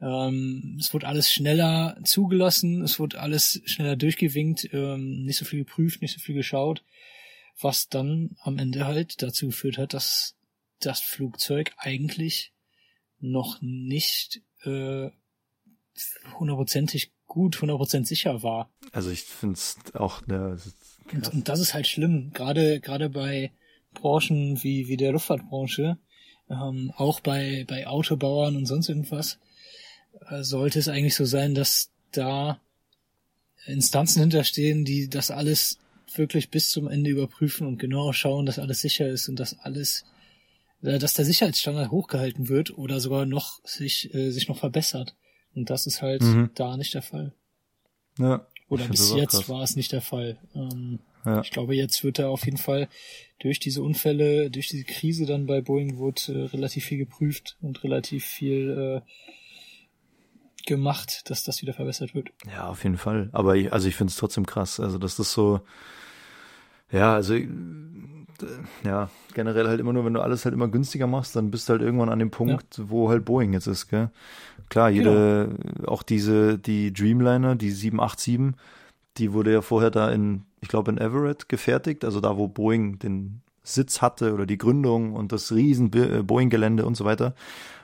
[0.00, 5.60] Ähm, es wurde alles schneller zugelassen, es wurde alles schneller durchgewinkt, ähm, nicht so viel
[5.60, 6.84] geprüft, nicht so viel geschaut,
[7.60, 10.36] was dann am Ende halt dazu geführt hat, dass
[10.80, 12.52] das Flugzeug eigentlich
[13.20, 15.10] noch nicht äh,
[16.38, 18.70] hundertprozentig gut, hundertprozentig sicher war.
[18.92, 20.58] Also ich finde es auch eine,
[21.12, 23.52] Und, und das ist halt schlimm, gerade gerade bei
[23.94, 25.98] Branchen wie wie der Luftfahrtbranche,
[26.50, 29.38] ähm, auch bei bei Autobauern und sonst irgendwas,
[30.28, 32.60] äh, sollte es eigentlich so sein, dass da
[33.66, 35.78] Instanzen hinterstehen, die das alles
[36.14, 40.02] wirklich bis zum Ende überprüfen und genau schauen, dass alles sicher ist und dass alles,
[40.02, 40.15] äh,
[40.98, 45.16] dass der Sicherheitsstandard hochgehalten wird oder sogar noch sich äh, sich noch verbessert.
[45.54, 46.50] Und das ist halt Mhm.
[46.54, 47.32] da nicht der Fall.
[48.18, 48.46] ja.
[48.68, 49.48] Oder bis jetzt krass.
[49.48, 50.38] war es nicht der Fall.
[50.54, 51.40] Ähm, Ja.
[51.40, 52.88] Ich glaube, jetzt wird er auf jeden Fall
[53.40, 57.82] durch diese Unfälle, durch diese Krise dann bei Boeing wurde äh, relativ viel geprüft und
[57.84, 62.30] relativ viel äh, gemacht, dass das wieder verbessert wird.
[62.46, 63.28] Ja, auf jeden Fall.
[63.32, 64.80] Aber ich, also ich finde es trotzdem krass.
[64.80, 65.60] Also das ist so,
[66.90, 67.46] ja, also äh,
[68.84, 71.72] ja, generell halt immer nur, wenn du alles halt immer günstiger machst, dann bist du
[71.72, 74.10] halt irgendwann an dem Punkt, wo halt Boeing jetzt ist, gell?
[74.68, 75.56] Klar, jede,
[75.86, 78.54] auch diese, die Dreamliner, die 787,
[79.18, 82.98] die wurde ja vorher da in, ich glaube in Everett gefertigt, also da, wo Boeing
[82.98, 87.34] den Sitz hatte oder die Gründung und das riesen äh, Boeing-Gelände und so weiter.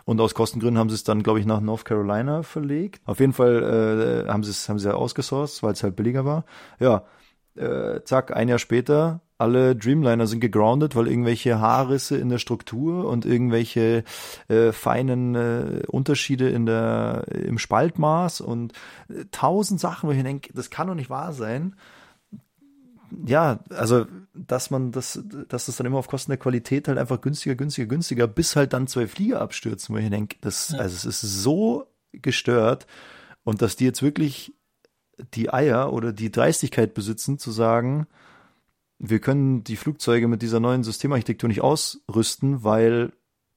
[0.05, 3.00] Und aus Kostengründen haben sie es dann, glaube ich, nach North Carolina verlegt.
[3.05, 6.24] Auf jeden Fall äh, haben sie es haben sie ja ausgesourced, weil es halt billiger
[6.24, 6.44] war.
[6.80, 7.05] Ja,
[7.57, 13.09] äh, zack, ein Jahr später, alle Dreamliner sind gegroundet, weil irgendwelche Haarrisse in der Struktur
[13.09, 14.05] und irgendwelche
[14.48, 18.72] äh, feinen äh, Unterschiede in der im Spaltmaß und
[19.09, 21.74] äh, tausend Sachen, wo ich denke, das kann doch nicht wahr sein.
[23.26, 27.20] Ja, also dass man das, dass das dann immer auf Kosten der Qualität halt einfach
[27.20, 31.05] günstiger, günstiger, günstiger, bis halt dann zwei Flieger abstürzen, wo ich denke, das, also es
[31.05, 32.86] ist so gestört
[33.44, 34.55] und dass die jetzt wirklich
[35.35, 38.07] die Eier oder die Dreistigkeit besitzen, zu sagen,
[38.99, 43.12] wir können die Flugzeuge mit dieser neuen Systemarchitektur nicht ausrüsten, weil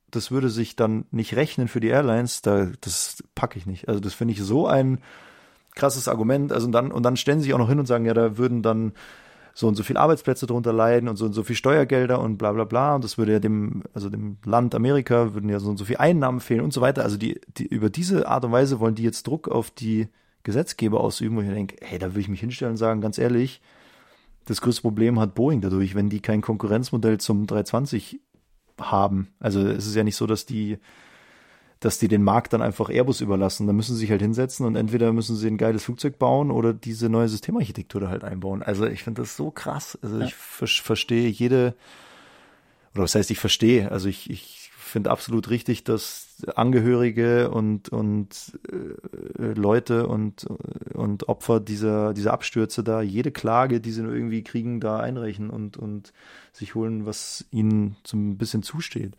[0.10, 2.42] das würde sich dann nicht rechnen für die Airlines.
[2.42, 3.88] Da, das packe ich nicht.
[3.88, 5.00] Also das finde ich so ein
[5.76, 6.52] krasses Argument.
[6.52, 8.38] Also und dann, und dann stellen sie sich auch noch hin und sagen, ja, da
[8.38, 8.94] würden dann
[9.54, 12.52] so und so viel Arbeitsplätze drunter leiden und so und so viel Steuergelder und bla
[12.52, 12.96] bla bla.
[12.96, 15.98] Und das würde ja dem, also dem Land Amerika würden ja so und so viel
[15.98, 17.04] Einnahmen fehlen und so weiter.
[17.04, 20.08] Also die, die über diese Art und Weise wollen die jetzt Druck auf die
[20.46, 23.62] Gesetzgeber ausüben, wo ich denke, hey, da würde ich mich hinstellen und sagen, ganz ehrlich,
[24.46, 28.22] das größte Problem hat Boeing dadurch, wenn die kein Konkurrenzmodell zum 320
[28.80, 29.28] haben.
[29.40, 30.78] Also es ist ja nicht so, dass die
[31.80, 33.68] dass die den Markt dann einfach Airbus überlassen.
[33.68, 36.74] Da müssen sie sich halt hinsetzen und entweder müssen sie ein geiles Flugzeug bauen oder
[36.74, 38.64] diese neue Systemarchitektur da halt einbauen.
[38.64, 39.98] Also ich finde das so krass.
[40.02, 41.76] Also ich ver verstehe jede,
[42.94, 43.92] oder was heißt ich verstehe?
[43.92, 50.46] Also ich, ich finde absolut richtig, dass Angehörige und und äh, Leute und
[50.94, 55.50] und Opfer dieser dieser Abstürze da jede Klage, die sie nur irgendwie kriegen, da einreichen
[55.50, 56.14] und und
[56.52, 59.16] sich holen, was ihnen so ein bisschen zusteht.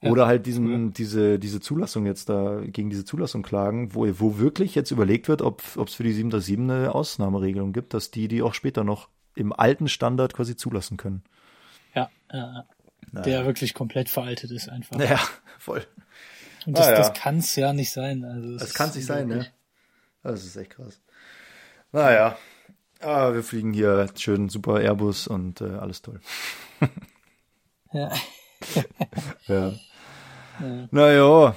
[0.00, 4.76] Oder halt diesen, diese, diese Zulassung jetzt da, gegen diese Zulassung klagen, wo, wo wirklich
[4.76, 8.54] jetzt überlegt wird, ob es für die 737 eine Ausnahmeregelung gibt, dass die die auch
[8.54, 11.24] später noch im alten Standard quasi zulassen können.
[11.96, 12.64] Ja, ja, ja.
[13.12, 14.98] Der wirklich komplett veraltet ist einfach.
[15.00, 15.20] Ja,
[15.58, 15.86] voll.
[16.66, 16.96] Und das, Ah, ja.
[16.98, 18.24] das kann es ja nicht sein.
[18.24, 19.46] Also Das es kann ist nicht sein, ne?
[20.22, 21.00] Das ist echt krass.
[21.92, 22.36] Naja,
[23.00, 26.20] ah, wir fliegen hier schön super Airbus und äh, alles toll.
[27.92, 28.10] Ja.
[29.46, 29.72] Ja.
[30.90, 31.54] Naja.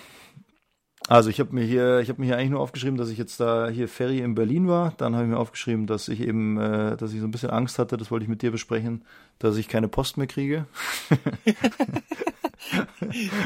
[1.12, 3.38] Also ich habe mir hier, ich habe mir hier eigentlich nur aufgeschrieben, dass ich jetzt
[3.42, 4.94] da hier Ferry in Berlin war.
[4.98, 7.80] Dann habe ich mir aufgeschrieben, dass ich eben, äh, dass ich so ein bisschen Angst
[7.80, 9.04] hatte, das wollte ich mit dir besprechen,
[9.38, 10.68] dass ich keine Post mehr kriege.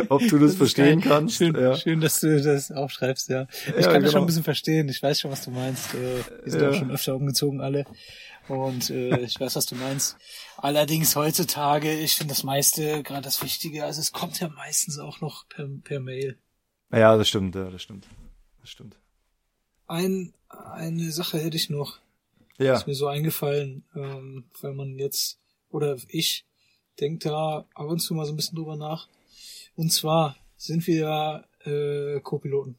[0.09, 1.11] Ob du das, ist verstehen geil.
[1.11, 1.37] kannst.
[1.37, 1.75] Schön, ja.
[1.75, 3.47] schön, dass du das aufschreibst, ja.
[3.75, 4.19] Ich Ja, kann das schon genau.
[4.19, 4.87] ein bisschen verstehen.
[4.89, 5.95] Ich weiß schon, was du meinst.
[5.95, 6.69] Äh, Wir sind Ja.
[6.69, 7.85] auch schon öfter umgezogen alle.
[8.47, 10.17] Und äh, ich weiß, was du meinst.
[10.57, 15.19] Allerdings heutzutage, ich finde das meiste, gerade das Wichtige, also es kommt ja meistens auch
[15.19, 16.37] noch per, per Mail.
[16.91, 18.07] Ja, das stimmt, ja, das stimmt.
[18.61, 18.97] Das stimmt.
[19.87, 21.99] Ein, eine Sache hätte ich noch.
[22.57, 26.45] Ja, ist mir so eingefallen, ähm, weil man jetzt, oder ich,
[26.99, 29.09] denkt da ab und zu mal so ein bisschen drüber nach.
[29.75, 32.77] Und zwar sind wir ja äh, Co-Piloten.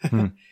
[0.00, 0.36] Hm.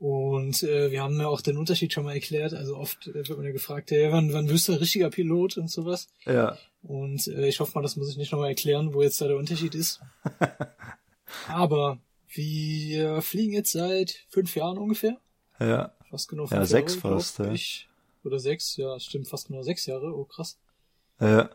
[0.00, 2.54] Und äh, wir haben ja auch den Unterschied schon mal erklärt.
[2.54, 5.58] Also oft äh, wird man ja gefragt, hey, wann, wann wirst du ein richtiger Pilot
[5.58, 6.08] und sowas.
[6.24, 9.28] ja, Und äh, ich hoffe mal, das muss ich nicht nochmal erklären, wo jetzt da
[9.28, 10.00] der Unterschied ist.
[11.48, 12.00] Aber
[12.32, 15.18] wir fliegen jetzt seit fünf Jahren ungefähr.
[15.58, 17.52] ja, Fast genau Ja, fünf sechs Jahre, glaub fast, ja.
[17.52, 17.88] Ich.
[18.24, 20.14] Oder sechs, ja, stimmt, fast genau sechs Jahre.
[20.14, 20.58] Oh, krass.
[21.20, 21.50] ja,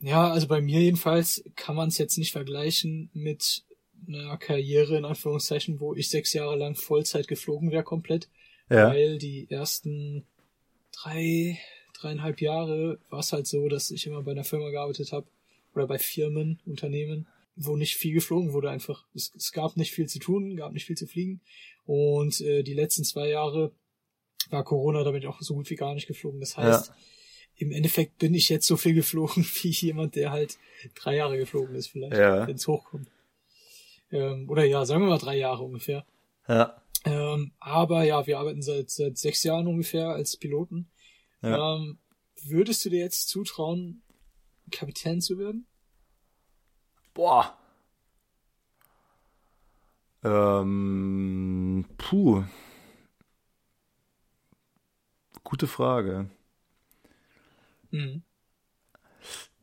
[0.00, 3.64] Ja, also bei mir jedenfalls kann man es jetzt nicht vergleichen mit
[4.06, 8.28] einer Karriere in Anführungszeichen, wo ich sechs Jahre lang Vollzeit geflogen wäre komplett,
[8.70, 10.26] ja, weil die ersten
[10.92, 11.58] drei,
[11.94, 15.26] dreieinhalb Jahre war es halt so, dass ich immer bei einer Firma gearbeitet habe
[15.74, 17.26] oder bei Firmen, Unternehmen,
[17.60, 19.04] wo nicht viel geflogen wurde einfach.
[19.14, 21.40] Es, es gab nicht viel zu tun, gab nicht viel zu fliegen
[21.84, 23.72] und äh, die letzten zwei Jahre
[24.50, 26.40] war Corona, da bin ich auch so gut wie gar nicht geflogen.
[26.40, 26.94] Das heißt, Ja.
[27.56, 30.58] im Endeffekt bin ich jetzt so viel geflogen wie jemand, der halt
[30.94, 32.46] drei Jahre geflogen ist vielleicht, Ja.
[32.46, 33.08] wenn es hochkommt.
[34.10, 36.06] Ähm, oder ja, sagen wir mal drei Jahre ungefähr.
[36.48, 40.88] ja, Ähm, aber ja, wir arbeiten seit, seit sechs Jahren ungefähr als Piloten.
[41.42, 41.76] Ja.
[41.76, 41.98] Ähm,
[42.42, 44.02] würdest du dir jetzt zutrauen,
[44.70, 45.66] Kapitän zu werden?
[47.18, 47.52] Boah.
[50.22, 52.44] Ähm, puh.
[55.42, 56.30] Gute Frage.
[57.90, 58.22] Mhm.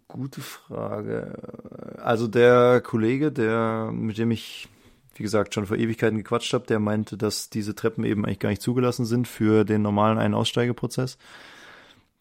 [0.10, 1.98] Gute Frage.
[2.04, 4.68] Also der Kollege, der, mit dem ich,
[5.14, 8.50] wie gesagt, schon vor Ewigkeiten gequatscht habe, der meinte, dass diese Treppen eben eigentlich gar
[8.50, 11.18] nicht zugelassen sind für den normalen Ein-Aussteigeprozess.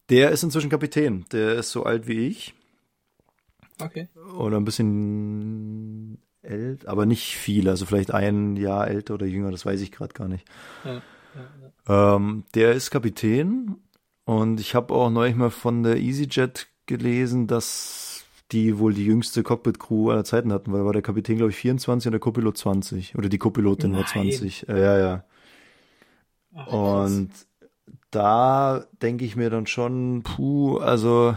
[0.07, 1.25] Der ist inzwischen Kapitän.
[1.33, 2.53] Der ist so alt wie ich.
[3.79, 4.07] Okay.
[4.37, 7.69] Oder ein bisschen älter, aber nicht viel.
[7.69, 10.45] Also vielleicht ein Jahr älter oder jünger, das weiß ich gerade gar nicht.
[10.83, 11.01] Ja,
[11.87, 12.15] ja.
[12.15, 13.75] Ähm, der ist Kapitän
[14.25, 19.43] und ich habe auch neulich mal von der EasyJet gelesen, dass die wohl die jüngste
[19.43, 22.57] Cockpit-Crew aller Zeiten hatten, weil da war der Kapitän, glaube ich, 24 und der Copilot
[22.57, 23.15] 20.
[23.15, 24.05] Oder die Copilotin Nein.
[24.05, 24.69] 20.
[24.69, 25.23] Äh, ja, ja.
[26.53, 26.67] Ach.
[26.67, 27.31] Und
[28.11, 31.35] da denke ich mir dann schon, puh, also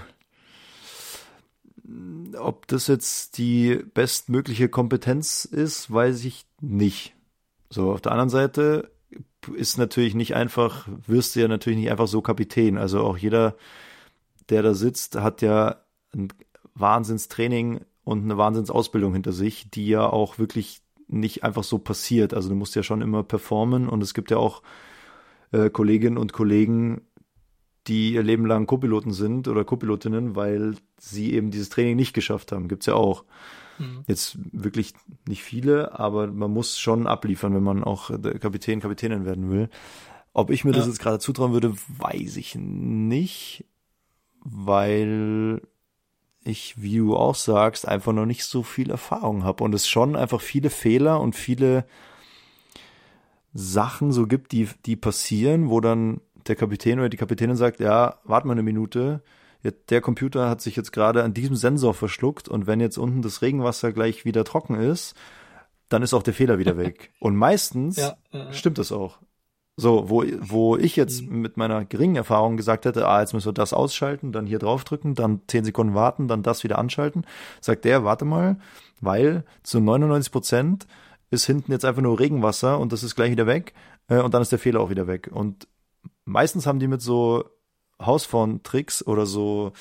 [2.38, 7.14] ob das jetzt die bestmögliche Kompetenz ist, weiß ich nicht.
[7.70, 8.90] So, auf der anderen Seite
[9.54, 12.78] ist natürlich nicht einfach, wirst du ja natürlich nicht einfach so Kapitän.
[12.78, 13.56] Also auch jeder,
[14.50, 15.76] der da sitzt, hat ja
[16.14, 16.28] ein
[16.74, 22.34] Wahnsinnstraining und eine Wahnsinnsausbildung hinter sich, die ja auch wirklich nicht einfach so passiert.
[22.34, 24.62] Also du musst ja schon immer performen und es gibt ja auch
[25.52, 27.02] äh, Kolleginnen und Kollegen,
[27.88, 32.52] die ihr Leben lang Co-Piloten sind oder Co-Pilotinnen, weil sie eben dieses Training nicht geschafft
[32.52, 32.68] haben.
[32.68, 33.24] Gibt's ja auch.
[33.78, 34.04] Mhm.
[34.06, 34.94] Jetzt wirklich
[35.26, 38.10] nicht viele, aber man muss schon abliefern, wenn man auch
[38.40, 39.68] Kapitän, Kapitänin werden will.
[40.32, 40.90] Ob ich mir das Ja.
[40.90, 43.64] jetzt gerade zutrauen würde, weiß ich nicht,
[44.40, 45.62] weil
[46.44, 50.16] ich, wie du auch sagst, einfach noch nicht so viel Erfahrung habe und es schon
[50.16, 51.84] einfach viele Fehler und viele
[53.54, 58.16] Sachen so gibt, die, die passieren, wo dann der Kapitän oder die Kapitänin sagt, ja,
[58.24, 59.22] warte mal eine Minute,
[59.90, 63.42] der Computer hat sich jetzt gerade an diesem Sensor verschluckt und wenn jetzt unten das
[63.42, 65.14] Regenwasser gleich wieder trocken ist,
[65.88, 67.12] dann ist auch der Fehler wieder weg.
[67.20, 69.18] Und meistens Ja, äh, stimmt das auch.
[69.76, 71.40] So, wo, wo ich jetzt Mhm.
[71.40, 75.14] mit meiner geringen Erfahrung gesagt hätte, ah, jetzt müssen wir das ausschalten, dann hier draufdrücken,
[75.14, 77.24] dann 10 Sekunden warten, dann das wieder anschalten,
[77.60, 78.58] sagt der, warte mal,
[79.00, 80.86] weil zu 99 Prozent
[81.30, 83.72] ist hinten jetzt einfach nur Regenwasser und das ist gleich wieder weg
[84.08, 85.30] äh, und dann ist der Fehler auch wieder weg.
[85.32, 85.68] Und
[86.28, 87.44] meistens haben die mit so
[88.00, 89.72] Hausfrauentricks oder so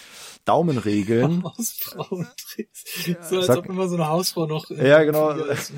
[0.45, 1.43] Daumenregeln.
[1.57, 2.83] Hausfrauentricks.
[3.29, 4.69] So als Sag- ob immer so eine Hausfrau noch.
[4.71, 5.31] Ja, genau.
[5.31, 5.73] ist So,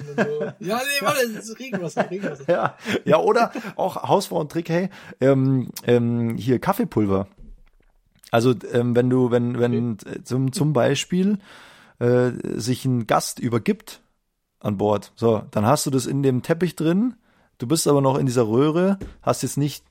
[0.60, 2.50] ja, nee, warte, das ist Regenwasser, Regenwasser.
[2.50, 4.90] Ja, ja, oder auch Hausfrauentrick, hey,
[5.20, 7.28] ähm, ähm, hier Kaffeepulver.
[8.32, 11.40] Also ähm, wenn du, wenn, wenn äh, zum, zum Beispiel
[12.00, 14.02] äh, sich ein Gast übergibt
[14.60, 17.16] an Bord, so, dann hast du das in dem Teppich drin,
[17.58, 19.84] du bist aber noch in dieser Röhre, hast jetzt nicht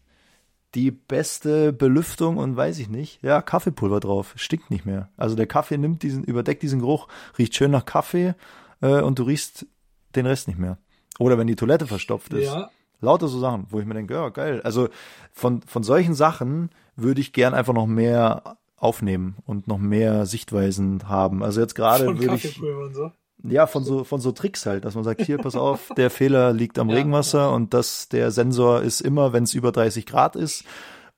[0.74, 5.08] die beste Belüftung und weiß ich nicht, ja, Kaffeepulver drauf, stinkt nicht mehr.
[5.16, 7.08] Also der Kaffee nimmt diesen, überdeckt diesen Geruch,
[7.38, 8.34] riecht schön nach Kaffee
[8.80, 9.66] äh, und du riechst
[10.14, 10.78] den Rest nicht mehr.
[11.18, 12.46] Oder wenn die Toilette verstopft ist.
[12.46, 14.60] Ja, Lauter so Sachen, wo ich mir denke, ja, geil.
[14.62, 14.88] Also
[15.32, 21.08] von, von solchen Sachen würde ich gern einfach noch mehr aufnehmen und noch mehr Sichtweisen
[21.08, 21.42] haben.
[21.42, 22.60] Also jetzt gerade würde ich,
[22.92, 23.12] so.
[23.42, 26.52] Ja, von so, von so Tricks halt, dass man sagt, hier, pass auf, der Fehler
[26.52, 30.36] liegt am Ja, Regenwasser und das, der Sensor ist immer, wenn es über 30 Grad
[30.36, 30.64] ist.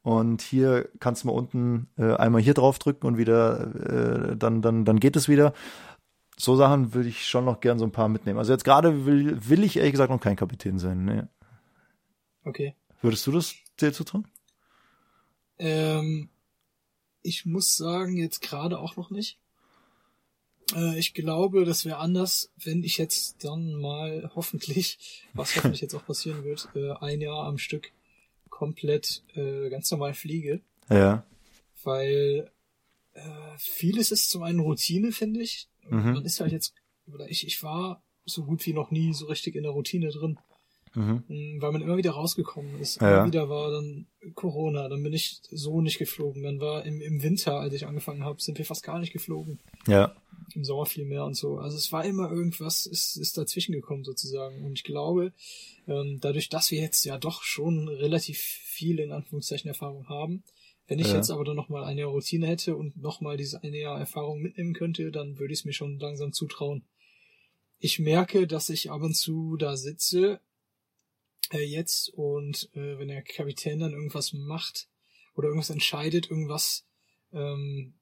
[0.02, 4.62] Und hier kannst du mal unten äh, einmal hier drauf drücken und wieder, äh, dann,
[4.62, 5.52] dann, dann geht es wieder.
[6.38, 8.38] So Sachen würde ich schon noch gern so ein paar mitnehmen.
[8.38, 11.04] Also jetzt gerade will, will ich ehrlich gesagt noch kein Kapitän sein.
[11.04, 11.22] Nee.
[12.44, 12.74] Okay.
[13.02, 14.26] Würdest du das dir zutrauen?
[15.58, 16.30] Ähm,
[17.22, 19.39] ich muss sagen, jetzt gerade auch noch nicht.
[20.74, 25.94] Äh, ich glaube, das wäre anders, wenn ich jetzt dann mal hoffentlich, was hoffentlich jetzt
[25.94, 27.92] auch passieren wird, äh, ein Jahr am Stück
[28.48, 30.60] komplett äh, ganz normal fliege.
[30.88, 31.24] Ja.
[31.84, 32.50] weil
[33.12, 35.68] äh, vieles ist zum einen Routine, finde ich.
[35.88, 36.14] Mhm.
[36.14, 36.74] Man ist halt jetzt,
[37.12, 40.38] oder ich, ich war so gut wie noch nie so richtig in der Routine drin,
[40.94, 41.22] Mhm.
[41.28, 43.00] mh, weil man immer wieder rausgekommen ist.
[43.00, 43.18] Ja.
[43.18, 46.42] Immer wieder war dann Corona, dann bin ich so nicht geflogen.
[46.42, 49.60] Dann war im, im Winter, als ich angefangen habe, sind wir fast gar nicht geflogen.
[49.86, 50.14] Ja.
[50.54, 51.58] Im Sommer viel mehr und so.
[51.58, 54.64] Also es war immer irgendwas, ist, ist dazwischen gekommen sozusagen.
[54.64, 55.32] Und ich glaube,
[55.86, 60.42] ähm, dadurch, dass wir jetzt ja doch schon relativ viel in Anführungszeichen Erfahrung haben,
[60.88, 61.14] wenn ich Ja.
[61.16, 65.12] jetzt aber dann nochmal eine Routine hätte und nochmal diese eine Jahr Erfahrung mitnehmen könnte,
[65.12, 66.82] dann würde ich es mir schon langsam zutrauen.
[67.78, 70.40] Ich merke, dass ich ab und zu da sitze,
[71.52, 74.88] äh, jetzt und äh, wenn der Kapitän dann irgendwas macht
[75.34, 76.84] oder irgendwas entscheidet, irgendwas,
[77.32, 77.94] ähm,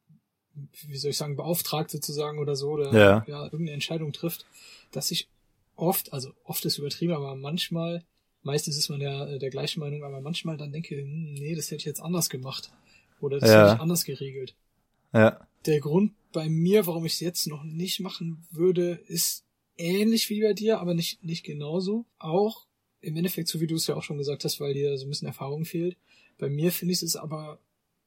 [0.87, 3.25] wie soll ich sagen, beauftragt sozusagen oder so, oder Ja.
[3.27, 4.45] irgendeine Entscheidung trifft,
[4.93, 5.29] dass ich
[5.77, 8.05] oft, also oft ist übertrieben, aber manchmal,
[8.43, 11.67] meistens ist man ja äh, der gleichen Meinung, aber manchmal dann denke, hm, nee, das
[11.67, 12.71] hätte ich jetzt anders gemacht.
[13.21, 13.63] Oder das Ja.
[13.63, 14.55] hätte ich anders geregelt.
[15.13, 15.47] Ja.
[15.67, 19.45] Der Grund bei mir, warum ich es jetzt noch nicht machen würde, ist
[19.77, 22.07] ähnlich wie bei dir, aber nicht, nicht genauso.
[22.19, 22.67] Auch
[23.01, 25.09] im Endeffekt, so wie du es ja auch schon gesagt hast, weil dir so ein
[25.09, 25.97] bisschen Erfahrung fehlt.
[26.39, 27.59] Bei mir finde ich es aber,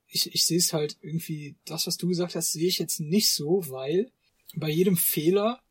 [0.07, 3.31] ich, ich sehe es halt irgendwie, das, was du gesagt hast, sehe ich jetzt nicht
[3.31, 4.11] so, weil
[4.55, 5.61] bei jedem Fehler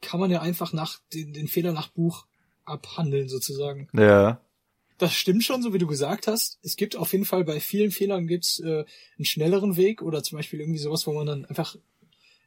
[0.00, 2.26] kann man ja einfach nach den, den Fehler nach Buch
[2.64, 3.88] abhandeln sozusagen.
[3.94, 4.40] Ja.
[4.98, 6.58] Das stimmt schon, so wie du gesagt hast.
[6.62, 8.84] Es gibt auf jeden Fall bei vielen Fehlern gibt's äh,
[9.16, 11.76] einen schnelleren Weg oder zum Beispiel irgendwie sowas, wo man dann einfach,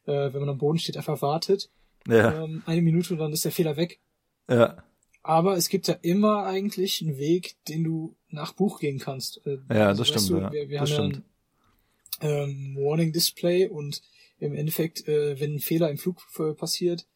[0.06, 1.70] äh, wenn man am Boden steht, einfach wartet.
[2.08, 2.44] Ja.
[2.44, 3.98] Ähm, eine Minute und dann ist der Fehler weg.
[4.48, 4.84] Ja.
[5.26, 9.44] Aber es gibt ja immer eigentlich einen Weg, den du nach Buch gehen kannst.
[9.44, 10.52] Äh, Ja, das weißt stimmt, Du, ja.
[10.52, 11.24] wir wir Das haben stimmt.
[12.22, 14.02] ja ein ähm, Warning Display und
[14.38, 17.06] im Endeffekt, äh, wenn ein Fehler im Flug äh, passiert,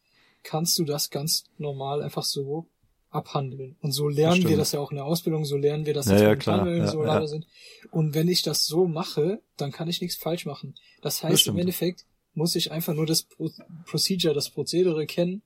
[0.42, 2.66] kannst du das ganz normal einfach so
[3.10, 3.76] abhandeln.
[3.80, 4.60] Und so lernen wir stimmt.
[4.60, 6.68] das ja auch in der Ausbildung, so lernen wir das, Ja, dass ja, wir klar,
[6.68, 7.26] ja, so ja.
[7.28, 7.46] sind.
[7.92, 10.74] Und wenn ich das so mache, dann kann ich nichts falsch machen.
[11.00, 11.60] Das heißt, im stimmt.
[11.60, 13.50] Endeffekt muss ich einfach nur das Pro
[13.86, 15.42] Procedure, das Prozedere kennen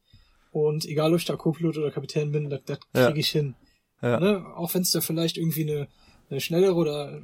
[0.54, 3.06] und egal ob ich da Co-Pilot oder Kapitän bin, das, das Ja.
[3.06, 3.54] kriege ich hin.
[4.00, 4.20] Ja.
[4.20, 4.44] Ne?
[4.56, 5.88] Auch wenn es da vielleicht irgendwie eine,
[6.30, 7.20] eine schnellere oder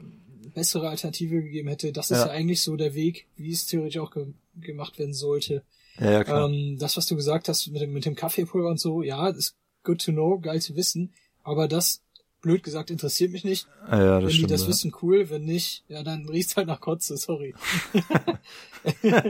[0.54, 2.26] bessere Alternative gegeben hätte, das ist Ja.
[2.26, 4.26] ja eigentlich so der Weg, wie es theoretisch auch ge
[4.56, 5.62] gemacht werden sollte.
[5.98, 6.48] Ja, ja, klar.
[6.50, 9.54] Ähm, das, was du gesagt hast mit dem, mit dem Kaffeepulver und so, ja, ist
[9.84, 11.12] good to know, geil zu wissen,
[11.44, 12.02] aber das,
[12.40, 13.66] blöd gesagt, interessiert mich nicht.
[13.90, 14.50] ja, ja, Wenn das die stimmt.
[14.52, 14.68] das ja.
[14.68, 17.54] wissen, cool, wenn nicht, ja, dann riecht's halt nach Kotze, sorry.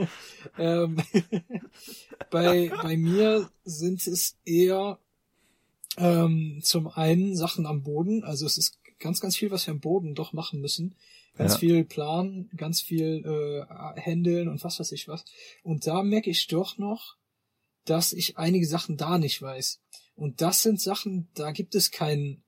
[0.58, 0.96] ähm,
[2.30, 4.98] bei, bei mir sind es eher
[5.96, 9.80] ähm, zum einen Sachen am Boden, also es ist ganz, ganz viel, was wir am
[9.80, 10.94] Boden doch machen müssen.
[11.36, 11.58] Ganz Ja.
[11.58, 15.24] viel planen, ganz viel äh, handeln und was weiß ich was.
[15.62, 17.16] Und da merke ich doch noch,
[17.84, 19.80] dass ich einige Sachen da nicht weiß.
[20.16, 22.42] Und das sind Sachen, da gibt es keinen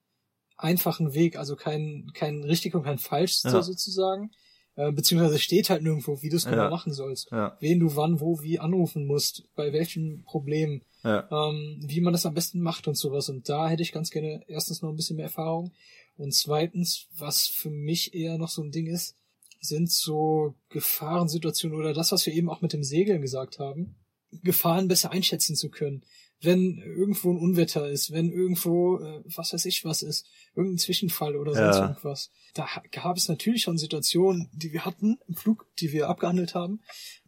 [0.57, 3.63] einfachen Weg, also kein, kein richtig und kein falsch Ja.
[3.63, 4.31] sozusagen.
[4.75, 6.71] Äh, beziehungsweise steht halt nirgendwo, wie du es genau Ja.
[6.71, 7.31] machen sollst.
[7.31, 7.57] Ja.
[7.61, 11.29] Wen du wann, wo, wie anrufen musst, bei welchen Problemen, Ja.
[11.31, 13.29] ähm, wie man das am besten macht und sowas.
[13.29, 15.73] Und da hätte ich ganz gerne erstens noch ein bisschen mehr Erfahrung.
[16.17, 19.17] Und zweitens, was für mich eher noch so ein Ding ist,
[19.61, 23.95] sind so Gefahrensituationen oder das, was wir eben auch mit dem Segeln gesagt haben,
[24.43, 26.03] Gefahren besser einschätzen zu können.
[26.43, 30.27] Wenn irgendwo ein Unwetter ist, wenn irgendwo, äh, was weiß ich was ist,
[30.57, 31.89] irgendein Zwischenfall oder sonst Ja.
[31.89, 32.31] irgendwas.
[32.55, 36.81] Da gab es natürlich schon Situationen, die wir hatten im Flug, die wir abgehandelt haben.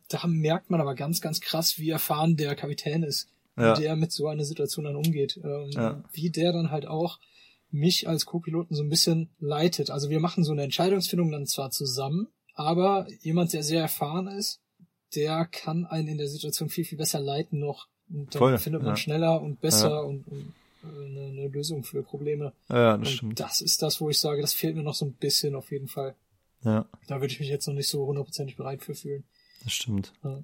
[0.08, 3.76] Da merkt man aber ganz, ganz krass, wie erfahren der Kapitän ist, Ja.
[3.78, 5.40] wie der mit so einer Situation dann umgeht.
[5.42, 6.04] Ähm, Ja.
[6.12, 7.20] Wie der dann halt auch
[7.70, 9.90] mich als Co-Piloten so ein bisschen leitet.
[9.90, 14.60] Also wir machen so eine Entscheidungsfindung dann zwar zusammen, aber jemand, der sehr erfahren ist,
[15.14, 17.88] der kann einen in der Situation viel, viel besser leiten noch.
[18.10, 18.96] Und dann Voll, findet man ja.
[18.96, 19.98] schneller und besser Ja.
[20.00, 20.52] und, und
[20.82, 22.52] äh, eine, eine Lösung für Probleme.
[22.68, 23.40] Ja, das und stimmt.
[23.40, 25.88] das ist das, wo ich sage, das fehlt mir noch so ein bisschen auf jeden
[25.88, 26.14] Fall.
[26.62, 29.24] Ja, Da würde ich mich jetzt noch nicht so hundertprozentig bereit für fühlen.
[29.64, 30.12] das stimmt.
[30.22, 30.38] Ja.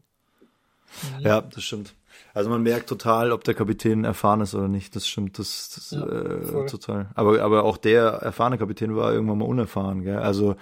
[1.21, 1.95] Ja, das stimmt.
[2.35, 4.97] Also man merkt total, ob der Kapitän erfahren ist oder nicht.
[4.97, 7.09] Das stimmt, das, das Ja, äh, total.
[7.15, 10.19] Aber aber auch der erfahrene Kapitän war irgendwann mal unerfahren, gell?
[10.19, 10.57] Also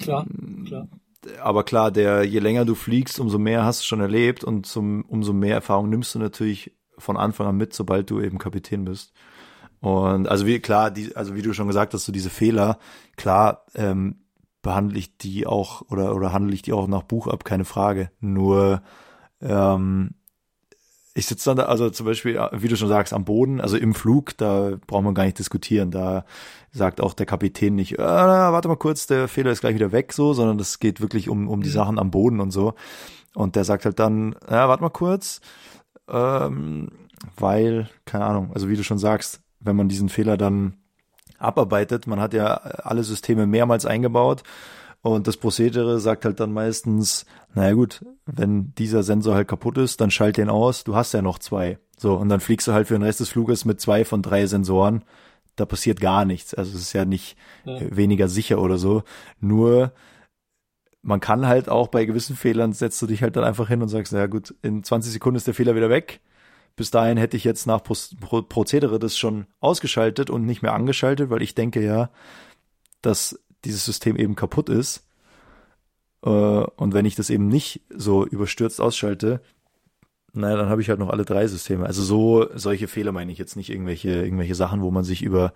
[0.00, 0.26] Klar,
[0.66, 0.86] klar.
[1.40, 5.04] Aber klar, der je länger du fliegst, umso mehr hast du schon erlebt und zum,
[5.06, 9.12] umso mehr Erfahrung nimmst du natürlich von Anfang an mit, sobald du eben Kapitän bist.
[9.80, 12.78] Und also wie klar, die, also wie du schon gesagt hast, so diese Fehler,
[13.16, 14.22] klar, ähm,
[14.62, 18.10] behandle ich die auch oder oder handle ich die auch nach Buch ab, keine Frage.
[18.20, 18.82] Nur
[19.40, 20.14] ähm,
[21.14, 23.94] ich sitze dann da, also zum Beispiel, wie du schon sagst, am Boden, also im
[23.94, 25.90] Flug, da braucht man gar nicht diskutieren.
[25.90, 26.24] Da
[26.70, 30.12] sagt auch der Kapitän nicht, äh, warte mal kurz, der Fehler ist gleich wieder weg,
[30.12, 31.74] so, sondern es geht wirklich um, um die Mhm.
[31.74, 32.74] Sachen am Boden und so.
[33.34, 35.40] Und der sagt halt dann, ja, warte mal kurz,
[36.08, 36.88] ähm,
[37.36, 40.74] weil, keine Ahnung, also wie du schon sagst, wenn man diesen Fehler dann
[41.38, 44.42] abarbeitet, man hat ja alle Systeme mehrmals eingebaut
[45.02, 50.00] und das Prozedere sagt halt dann meistens, naja gut, wenn dieser Sensor halt kaputt ist,
[50.00, 51.78] dann schalt den aus, du hast ja noch zwei.
[51.98, 54.46] So, und dann fliegst du halt für den Rest des Fluges mit zwei von drei
[54.46, 55.04] Sensoren.
[55.56, 56.54] Da passiert gar nichts.
[56.54, 57.76] Also es ist ja nicht Ja.
[57.78, 59.02] äh, weniger sicher oder so.
[59.40, 59.92] Nur
[61.02, 63.88] man kann halt auch bei gewissen Fehlern setzt du dich halt dann einfach hin und
[63.88, 66.20] sagst, naja gut, in 20 Sekunden ist der Fehler wieder weg.
[66.76, 70.72] Bis dahin hätte ich jetzt nach Pro Pro Prozedere das schon ausgeschaltet und nicht mehr
[70.74, 72.08] angeschaltet, weil ich denke ja,
[73.02, 75.06] dass dieses System eben kaputt ist.
[76.24, 79.40] Äh, und wenn ich das eben nicht so überstürzt ausschalte,
[80.34, 81.86] naja, dann habe ich halt noch alle drei Systeme.
[81.86, 85.52] Also so solche Fehler meine ich jetzt nicht irgendwelche irgendwelche Sachen, wo man sich über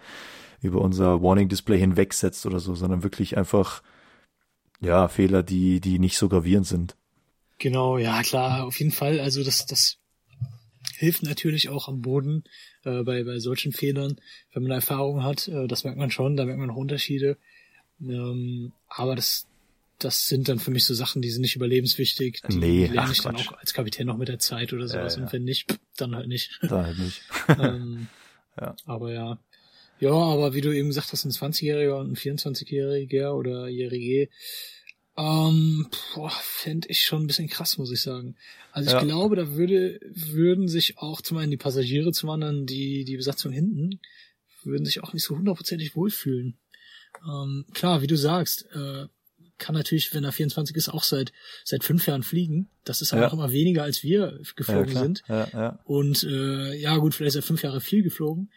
[0.62, 3.82] über unser Warning Display hinwegsetzt oder so, sondern wirklich einfach
[4.80, 6.96] ja Fehler, die die nicht so gravierend sind.
[7.58, 9.18] Genau, ja klar, auf jeden Fall.
[9.18, 9.96] Also das, das
[10.98, 12.44] hilft natürlich auch am Boden
[12.84, 14.20] äh, bei, bei solchen Fehlern,
[14.52, 15.48] wenn man Erfahrung hat.
[15.48, 17.38] Äh, das merkt man schon, da merkt man auch Unterschiede.
[18.00, 19.46] Ähm, aber das,
[19.98, 22.42] das sind dann für mich so Sachen, die sind nicht überlebenswichtig.
[22.48, 23.48] Die Nee, lerne ach, ich dann Quatsch.
[23.48, 25.14] auch als Kapitän noch mit der Zeit oder sowas.
[25.14, 25.26] Ja, ja.
[25.26, 26.58] Und wenn nicht, pff, dann halt nicht.
[26.62, 27.22] Da halt nicht.
[27.58, 28.08] ähm,
[28.58, 28.74] Ja.
[28.86, 29.38] Aber ja.
[30.00, 34.28] Ja, aber wie du eben gesagt hast, ein 20-Jähriger und ein 24-Jähriger oder Jährige,
[35.18, 35.88] ähm,
[36.40, 38.34] fände ich schon ein bisschen krass, muss ich sagen.
[38.72, 39.02] Also ich Ja.
[39.02, 43.52] glaube, da würde, würden sich auch zum einen die Passagiere, zum anderen die, die Besatzung
[43.52, 44.00] hinten,
[44.64, 46.56] würden sich auch nicht so hundertprozentig wohlfühlen.
[47.24, 49.06] Ähm, klar, wie du sagst, äh,
[49.58, 51.32] kann natürlich, wenn er 24 ist, auch seit,
[51.64, 52.68] seit fünf Jahren fliegen.
[52.84, 53.28] Das ist aber Ja.
[53.28, 55.02] auch immer weniger, als wir Ja, geflogen klar.
[55.02, 55.22] sind.
[55.28, 55.78] Ja, ja.
[55.84, 58.50] Und äh, ja, gut, vielleicht ist er fünf Jahre viel geflogen.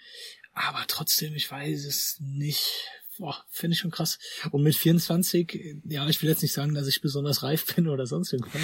[0.53, 2.85] Aber trotzdem, ich weiß es nicht.
[3.19, 4.17] Boah, finde ich schon krass.
[4.51, 8.05] Und mit 24, ja, ich will jetzt nicht sagen, dass ich besonders reif bin oder
[8.07, 8.61] sonst irgendwas.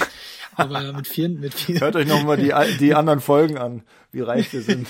[0.56, 3.84] Aber mit vier, mit vier, Hört euch nochmal die, die anderen Folgen an,
[4.14, 4.88] wie reich wir sind.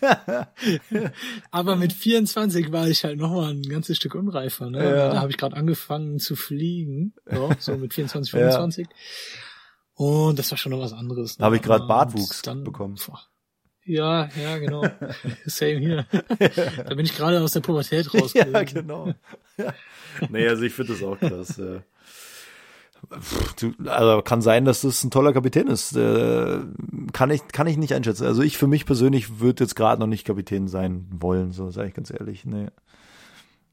[1.50, 4.70] aber mit 24 war ich halt nochmal ein ganzes Stück unreifer.
[4.70, 4.82] Ne?
[4.82, 5.10] Ja.
[5.12, 7.12] Da habe ich gerade angefangen zu fliegen.
[7.30, 8.38] So, so mit 24, Ja.
[8.50, 8.88] 25.
[9.94, 11.38] Und das war schon noch was anderes.
[11.38, 11.44] Ne?
[11.44, 12.98] Habe ich gerade Bartwuchs dann- bekommen.
[13.06, 13.20] Boah.
[13.84, 14.84] Ja, ja, genau.
[15.46, 16.06] Same hier.
[16.08, 18.32] da bin ich gerade aus der Pubertät raus.
[18.34, 19.14] ja, genau.
[19.56, 19.74] Ja.
[20.28, 21.56] Nee, also ich finde das auch krass.
[21.56, 21.82] ja.
[23.86, 25.96] Also kann sein, dass das ein toller Kapitän ist.
[25.96, 26.60] Äh,
[27.14, 28.26] kann ich kann ich nicht einschätzen.
[28.26, 31.88] Also ich für mich persönlich würde jetzt gerade noch nicht Kapitän sein wollen, so sage
[31.88, 32.44] ich ganz ehrlich.
[32.44, 32.68] Nee.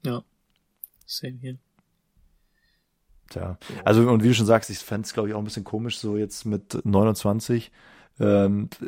[0.02, 0.22] Ja.
[1.04, 1.58] Same hier.
[3.28, 3.58] Tja.
[3.84, 5.98] Also und wie du schon sagst, ich fände es glaube ich auch ein bisschen komisch,
[5.98, 7.70] so jetzt mit 29
[8.18, 8.86] ähm, äh,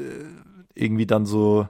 [0.74, 1.68] irgendwie dann so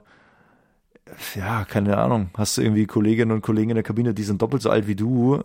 [1.35, 4.61] ja, keine Ahnung, hast du irgendwie Kolleginnen und Kollegen in der Kabine, die sind doppelt
[4.61, 5.41] so alt wie du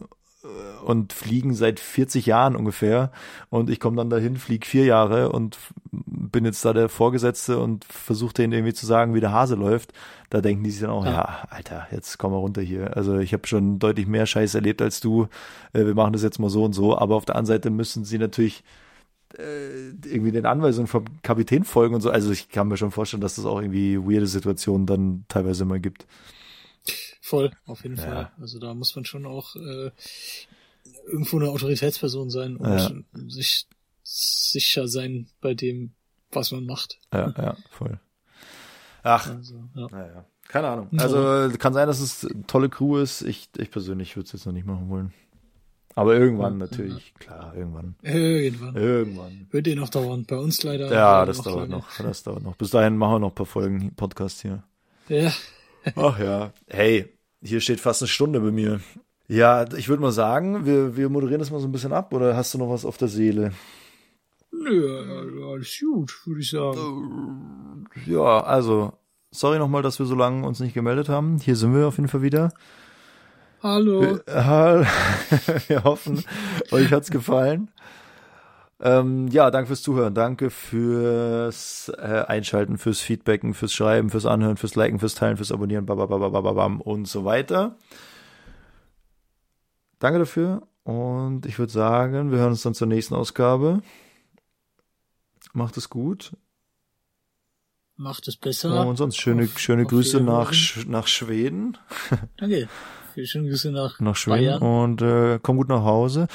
[0.84, 3.10] und fliegen seit 40 Jahren ungefähr
[3.50, 5.58] und ich komme dann dahin, flieg vier Jahre und
[5.90, 9.92] bin jetzt da der Vorgesetzte und versuche denen irgendwie zu sagen, wie der Hase läuft.
[10.30, 11.10] Da denken die sich dann auch, Ja.
[11.10, 12.96] ja, Alter, jetzt komm mal runter hier.
[12.96, 15.26] Also ich habe schon deutlich mehr Scheiß erlebt als du.
[15.72, 18.04] Äh, wir machen das jetzt mal so und so, aber auf der anderen Seite müssen
[18.04, 18.62] sie natürlich
[19.36, 22.10] äh, irgendwie den Anweisungen vom Kapitän folgen und so.
[22.10, 25.78] Also ich kann mir schon vorstellen, dass das auch irgendwie weirde Situationen dann teilweise immer
[25.78, 26.06] gibt.
[27.20, 28.02] Voll, auf jeden Ja.
[28.02, 28.32] Fall.
[28.40, 29.90] Also da muss man schon auch äh,
[31.06, 32.90] irgendwo eine Autoritätsperson sein und Ja.
[33.28, 33.66] sich
[34.02, 35.92] sicher sein bei dem,
[36.32, 36.98] was man macht.
[37.12, 37.98] Ja, ja, voll.
[39.02, 39.86] Ach, Also, ja.
[39.90, 40.24] naja.
[40.48, 40.88] Keine Ahnung.
[40.96, 43.20] Also kann sein, dass es eine tolle Crew ist.
[43.20, 45.12] Ich, ich persönlich würde es jetzt noch nicht machen wollen.
[45.98, 47.96] Aber irgendwann Ja, natürlich, klar, irgendwann.
[48.02, 48.76] Irgendwann.
[48.76, 49.48] Irgendwann.
[49.50, 50.24] Wird eh noch dauern.
[50.28, 50.92] Bei uns leider.
[50.92, 51.70] Ja, das dauert lange.
[51.70, 51.88] noch.
[51.98, 52.54] Das dauert noch.
[52.54, 54.62] Bis dahin machen wir noch ein paar Folgen Podcast hier.
[55.08, 55.32] Ja,
[55.96, 56.52] Ach ja.
[56.68, 58.78] Hey, hier steht fast eine Stunde bei mir.
[59.26, 62.36] Ja, ich würde mal sagen, wir, wir moderieren das mal so ein bisschen ab oder
[62.36, 63.50] hast du noch was auf der Seele?
[64.52, 67.88] nö, alles gut, würde ich sagen.
[68.06, 68.92] Ja, also,
[69.32, 71.38] sorry nochmal, dass wir so lange uns nicht gemeldet haben.
[71.38, 72.52] Hier sind wir auf jeden Fall wieder.
[73.62, 74.02] Hallo.
[74.02, 74.22] Wir,
[75.68, 76.24] wir hoffen,
[76.70, 77.70] euch hat's gefallen.
[78.80, 84.56] Ähm, ja, danke fürs Zuhören, danke fürs äh, Einschalten, fürs Feedbacken, fürs Schreiben, fürs Anhören,
[84.56, 87.76] fürs Liken, fürs Teilen, fürs Abonnieren, babababababam und so weiter.
[89.98, 93.82] Danke dafür und ich würde sagen, wir hören uns dann zur nächsten Ausgabe.
[95.52, 96.36] Macht es gut
[97.96, 98.86] Macht es besser.
[98.86, 100.52] und sonst schöne, schöne auf Grüße nach,
[100.86, 101.76] nach Schweden.
[102.36, 102.68] Danke.
[103.26, 104.62] Schöne Grüße nach, nach Schweden Bayern.
[104.62, 106.28] und äh, komm gut nach Hause.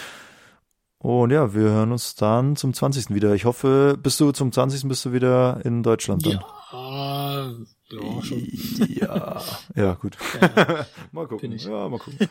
[0.98, 3.14] Und ja, wir hören uns dann zum 20.
[3.14, 3.34] wieder.
[3.36, 4.88] Ich hoffe, bist du zum 20.
[4.88, 6.40] bist du wieder in Deutschland dann?
[6.72, 7.52] Ja,
[7.92, 8.48] ja, schon.
[8.88, 9.42] Ja,
[9.76, 10.18] ja gut.
[11.12, 11.52] mal gucken.
[11.58, 12.30] Ja, mal gucken.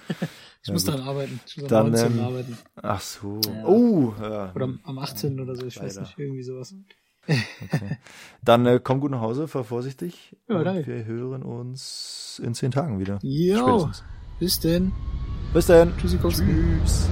[0.65, 1.39] Ich muss dann arbeiten.
[1.47, 2.13] Ich muss Dann, am 19.
[2.19, 2.59] ähm, arbeiten.
[2.81, 3.41] Ach so.
[3.45, 3.65] Ja.
[3.67, 4.53] Oh, ja.
[4.55, 5.39] Oder am- am 18.
[5.39, 6.07] oder so, ich weiß Leider.
[6.07, 6.75] nicht, irgendwie sowas.
[8.43, 10.37] Dann äh, komm gut nach Hause, fahr vorsichtig.
[10.49, 10.87] Ja, und danke.
[10.87, 13.19] wir hören uns in zehn Tagen wieder.
[13.23, 14.05] Jo, Spätestens.
[14.43, 14.90] Bis denn.
[15.55, 15.97] Bis dann.
[15.99, 16.45] Tschüssikowski.
[16.45, 17.07] Tschüss.